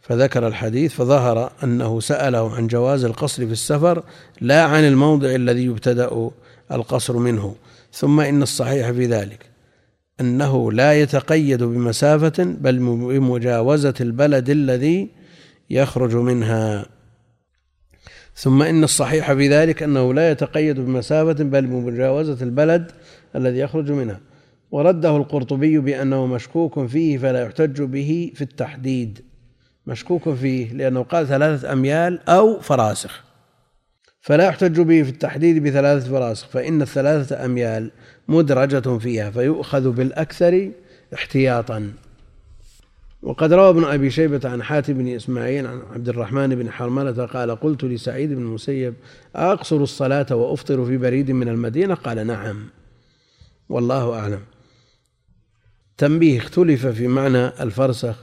[0.01, 4.03] فذكر الحديث فظهر أنه سأله عن جواز القصر في السفر
[4.41, 6.29] لا عن الموضع الذي يبتدأ
[6.71, 7.55] القصر منه
[7.93, 9.56] ثم إن الصحيح في ذلك.
[10.21, 15.09] أنه لا يتقيد بمسافة بل بمجاوزة البلد الذي
[15.69, 16.85] يخرج منها.
[18.35, 22.91] ثم إن الصحيح في ذلك أنه لا يتقيد بمسافة بل بمجاوزة البلد
[23.35, 24.19] الذي يخرج منها.
[24.71, 29.21] ورده القرطبي بأنه مشكوك فيه فلا يحتج به في التحديد.
[29.87, 33.26] مشكوك فيه لأنه قال ثلاثة أميال أو فراسخ.
[34.27, 37.91] فلا يحتج به في التحديد بثلاثة فراسخ فإن الثلاثة أميال
[38.27, 40.71] مدرجة فيها فيؤخذ بالأكثر
[41.13, 41.91] احتياطا.
[43.21, 47.51] وقد روى ابن أبي شيبة عن حاتم بن إسماعيل عن عبد الرحمن بن حرملة قال
[47.55, 48.93] قلت لسعيد بن المسيب
[49.35, 52.65] أقصر الصلاة وأفطر في بريد من المدينة قال نعم.
[53.69, 54.41] والله أعلم.
[55.97, 58.15] تنبيه اختلف في معنى الفرسخ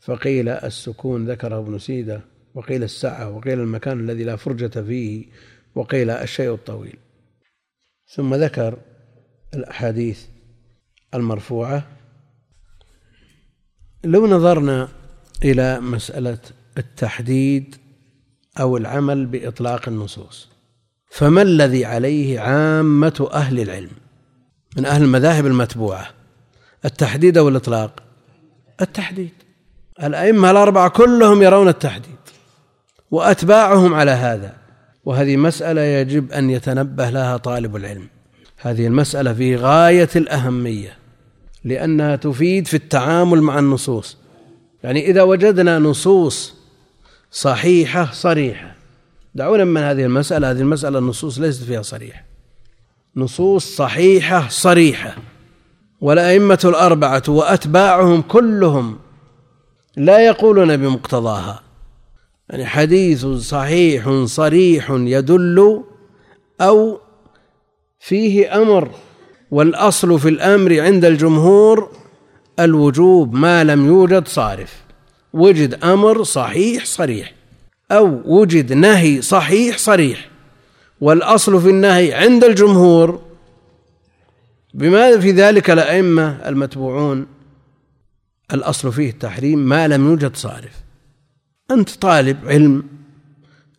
[0.00, 2.31] فقيل السكون ذكره ابن سيدة.
[2.54, 5.24] وقيل السعة وقيل المكان الذي لا فرجة فيه
[5.74, 6.96] وقيل الشيء الطويل.
[8.14, 8.78] ثم ذكر
[9.54, 10.24] الأحاديث
[11.14, 11.86] المرفوعة.
[14.04, 14.88] لو نظرنا
[15.44, 16.38] إلى مسألة
[16.78, 17.76] التحديد
[18.60, 20.48] أو العمل بإطلاق النصوص
[21.10, 23.90] فما الذي عليه عامة أهل العلم؟
[24.76, 26.10] من أهل المذاهب المتبوعة
[26.84, 28.02] التحديد أو الإطلاق؟
[28.80, 29.32] التحديد.
[30.02, 32.21] الأئمة الأربعة كلهم يرون التحديد.
[33.12, 34.54] وأتباعهم على هذا.
[35.04, 38.06] وهذه مسألة يجب أن يتنبه لها طالب العلم.
[38.58, 40.96] هذه المسألة في غاية الأهمية
[41.64, 44.16] لأنها تفيد في التعامل مع النصوص.
[44.84, 46.54] يعني إذا وجدنا نصوص
[47.30, 48.74] صحيحة صريحة.
[49.34, 50.50] دعونا من هذه المسألة.
[50.50, 52.24] هذه المسألة النصوص ليست فيها صريحة.
[53.16, 55.16] نصوص صحيحة صريحة.
[56.00, 58.98] والأئمة الأربعة وأتباعهم كلهم
[59.96, 61.71] لا يقولون بمقتضاها.
[62.52, 65.82] يعني حديث صحيح صريح يدل
[66.60, 66.98] أو
[68.00, 68.90] فيه أمر
[69.50, 71.90] والأصل في الأمر عند الجمهور
[72.60, 74.82] الوجوب ما لم يوجد صارف.
[75.32, 77.34] وجد أمر صحيح صريح
[77.92, 80.28] أو وجد نهي صحيح صريح.
[81.00, 83.22] والأصل في النهي عند الجمهور
[84.74, 87.26] بماذا في ذلك الأئمة المتبوعون؟
[88.52, 90.91] الأصل فيه التحريم ما لم يوجد صارف.
[91.74, 92.82] أنت طالب علم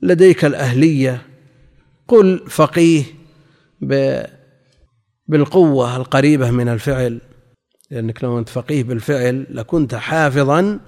[0.02, 1.22] لديك الأهلية
[2.08, 3.04] قل فقيه
[5.28, 7.20] بالقوة القريبة من الفعل
[7.92, 10.80] لأنك لو أنت فقيه بالفعل لكنت حافظا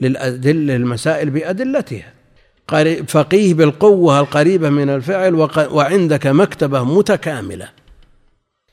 [0.00, 2.12] للمسائل بأدلتها.
[3.06, 5.34] فقيه بالقوة القريبة من الفعل
[5.70, 7.68] وعندك مكتبة متكاملة.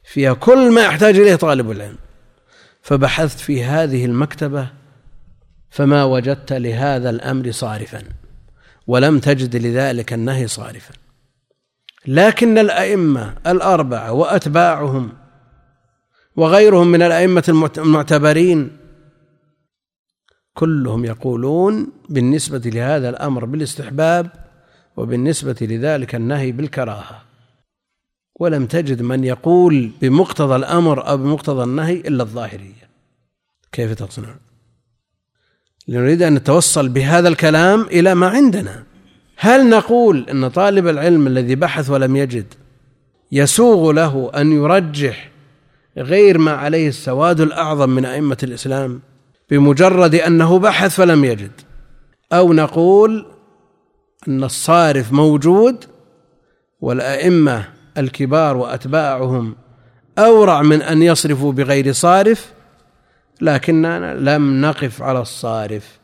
[0.03, 1.97] فيها كل ما يحتاج إليه طالب العلم.
[2.81, 4.67] فبحثت في هذه المكتبة
[5.73, 8.03] فما وجدت لهذا الأمر صارفا
[8.87, 10.93] ولم تجد لذلك النهي صارفا.
[12.07, 15.11] لكن الأئمة الأربعة وأتباعهم
[16.35, 18.77] وغيرهم من الأئمة المعتبرين
[20.53, 24.29] كلهم يقولون بالنسبة لهذا الأمر بالاستحباب
[24.97, 27.23] وبالنسبة لذلك النهي بالكراهة.
[28.39, 32.89] ولم تجد من يقول بمقتضى الأمر أو بمقتضى النهي إلا الظاهرية.
[33.71, 34.35] كيف تصنع
[35.89, 38.83] نريد أن نتوصل بهذا الكلام إلى ما عندنا.
[39.37, 42.45] هل نقول إن طالب العلم الذي بحث ولم يجد
[43.31, 45.31] يسوغ له أن يرجح
[45.97, 49.01] غير ما عليه السواد الأعظم من أئمة الإسلام
[49.49, 51.51] بمجرد أنه بحث فلم يجد؟
[52.33, 53.25] أو نقول
[54.27, 55.85] إن الصارف موجود
[56.81, 57.65] والأئمة
[57.97, 59.55] الكبار وأتباعهم
[60.17, 62.52] أورع من أن يصرفوا بغير صارف
[63.43, 65.99] لكننا لم نقف على الصارف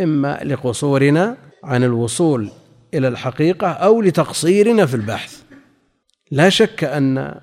[0.00, 2.50] إما لقصورنا عن الوصول
[2.94, 5.42] إلى الحقيقة أو لتقصيرنا في البحث.
[6.30, 7.40] لا شك أن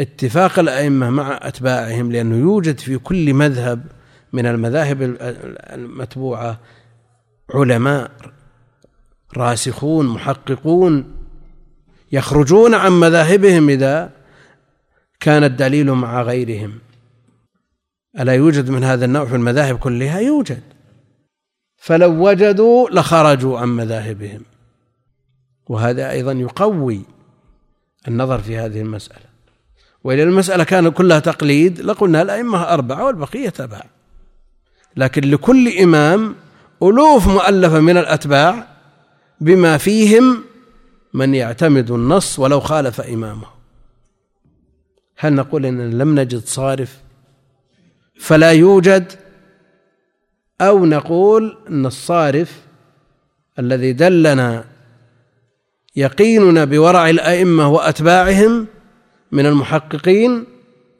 [0.00, 3.86] اتفاق الأئمة مع أتباعهم لأنه يوجد في كل مذهب
[4.32, 5.16] من المذاهب
[5.72, 6.60] المتبوعة
[7.54, 8.10] علماء
[9.36, 11.14] راسخون محققون
[12.12, 14.10] يخرجون عن مذاهبهم إذا
[15.20, 16.78] كان الدليل مع غيرهم.
[18.18, 20.62] ألا يوجد من هذا النوع في المذاهب كلها؟ يوجد.
[21.76, 24.42] فلو وجدوا لخرجوا عن مذاهبهم.
[25.66, 27.02] وهذا أيضا يقوي
[28.08, 29.28] النظر في هذه المسألة.
[30.04, 33.82] وإذا المسألة كانت كلها تقليد لقلنا الأئمة أربعة والبقية تبع.
[34.96, 36.34] لكن لكل إمام
[36.82, 38.68] ألوف مؤلفة من الأتباع
[39.40, 40.44] بما فيهم
[41.14, 43.46] من يعتمد النص ولو خالف إمامه.
[45.16, 46.98] هل نقول إن لم نجد صارف؟
[48.18, 49.12] فلا يوجد
[50.60, 52.60] أو نقول أن الصارف
[53.58, 54.64] الذي دلنا
[55.96, 58.66] يقيننا بورع الأئمة وأتباعهم
[59.32, 60.44] من المحققين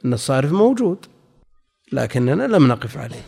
[0.04, 0.98] أن الصارف موجود
[1.92, 3.22] لكننا لم نقف عليه.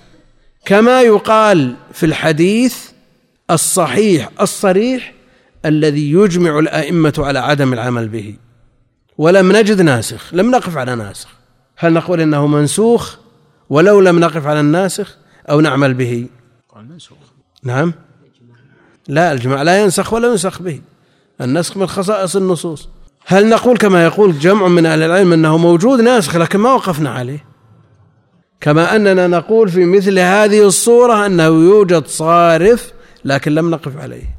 [0.65, 2.91] كما يقال في الحديث
[3.51, 5.15] الصحيح الصريح
[5.65, 8.37] الذي يجمع الأئمة على عدم العمل به.
[9.19, 11.29] ولم نجد ناسخ لم نقف على ناسخ.
[11.77, 13.20] هل نقول إنه منسوخ؟
[13.71, 15.17] ولو لم نقف على الناسخ
[15.51, 16.29] أو نعمل به.
[17.63, 17.93] نعم.
[19.09, 20.81] لا الجماع لا ينسخ ولا ينسخ به.
[21.41, 22.89] النسخ من خصائص النصوص.
[23.27, 27.45] هل نقول كما يقول جمع من أهل العلم أنه موجود ناسخ لكن ما وقفنا عليه؟
[28.61, 32.93] كما أننا نقول في مثل هذه الصورة أنه يوجد صارف
[33.25, 34.37] لكن لم نقف عليه.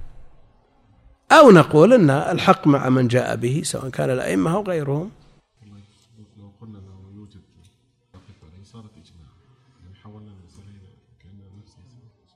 [1.32, 5.09] أو نقول أن الحق مع من جاء به سواء كان الأئمة أو غيرهم.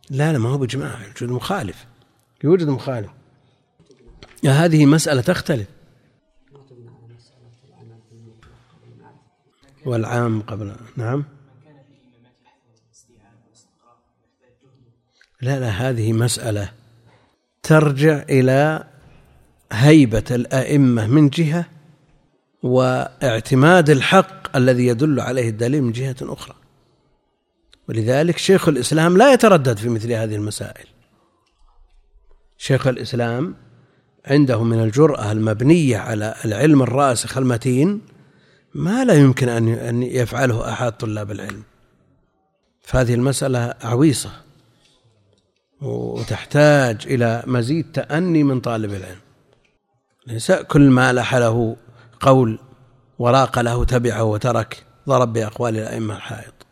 [0.09, 1.85] لا لا ما هو باجماع يوجد مخالف.
[2.43, 3.09] يوجد مخالف.
[4.45, 5.67] هذه مسألة تختلف.
[9.85, 11.23] والعام قبل نعم.
[15.41, 16.71] لا لا هذه مسألة
[17.63, 18.83] ترجع إلى
[19.71, 21.65] هيبة الأئمة من جهة
[22.63, 26.55] واعتماد الحق الذي يدل عليه الدليل من جهة أخرى.
[27.89, 30.87] ولذلك شيخ الإسلام لا يتردد في مثل هذه المسائل.
[32.57, 33.55] شيخ الإسلام
[34.25, 38.01] عنده من الجرأة المبنية على العلم الراسخ المتين
[38.73, 41.63] ما لا يمكن أن يفعله أحد طلاب العلم.
[42.81, 44.31] فهذه المسألة عويصة
[45.81, 49.19] وتحتاج إلى مزيد تأني من طالب العلم.
[50.27, 51.75] ليس كل ما لح له
[52.19, 52.59] قول
[53.19, 56.64] وراق له تبعه وترك ضرب بأقوال الأئمة الحائط.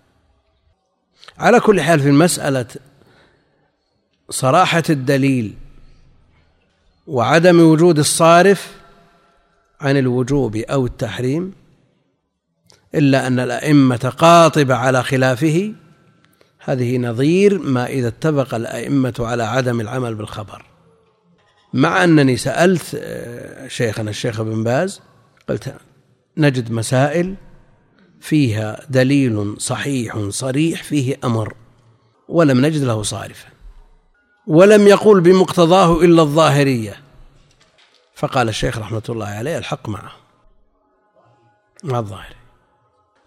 [1.40, 2.66] على كل حال في المسألة
[4.30, 5.54] صراحة الدليل
[7.08, 8.72] وعدم وجود الصارف
[9.82, 11.54] عن الوجوب أو التحريم
[12.96, 15.74] إلا أن الأئمة قاطبة على خلافه
[16.60, 20.66] هذه نظير ما إذا اتفق الأئمة على عدم العمل بالخبر.
[21.74, 25.02] مع أنني سألت آه، شيخنا الشيخ ابن باز
[25.50, 25.76] قلت
[26.38, 27.36] نجد مسائل
[28.24, 31.54] فيها دليل صحيح صريح فيه أمر
[32.28, 33.48] ولم نجد له صارفا
[34.48, 36.96] ولم يقول بمقتضاه إلا الظاهرية.
[38.16, 40.12] فقال الشيخ رحمة الله عليه الحق معه
[41.84, 42.36] مع الظاهري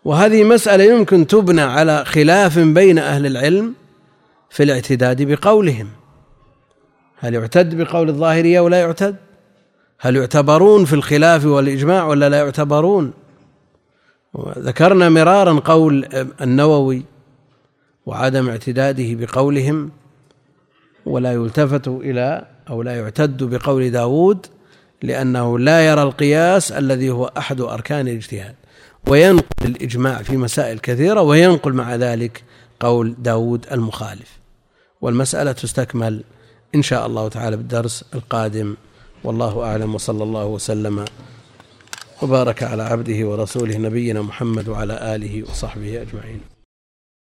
[0.04, 3.74] وهذه مسألة يمكن تبنى على خلاف بين أهل العلم
[4.50, 5.90] في الاعتداد بقولهم.
[7.18, 9.16] هل يعتد بقول الظاهرية ولا يعتد؟
[9.98, 13.25] هل يعتبرون في الخلاف والإجماع ولا لا يعتبرون؟
[14.58, 16.08] ذكرنا مرارا قول
[16.40, 17.04] النووي
[18.06, 19.90] وعدم اعتداده بقولهم
[21.06, 24.46] ولا يلتفت إلى أو لا يعتد بقول داود
[25.02, 28.54] لأنه لا يرى القياس الذي هو أحد أركان الاجتهاد.
[29.08, 32.44] وينقل الإجماع في مسائل كثيرة وينقل مع ذلك
[32.80, 34.38] قول داود المخالف.
[35.00, 36.24] والمسألة تستكمل
[36.74, 38.76] إن شاء الله تعالى بالدرس القادم.
[39.24, 41.04] والله أعلم وصلى الله وسلم
[42.22, 46.55] وبارك على عبده ورسوله نبينا محمد وعلى آله وصحبه أجمعين.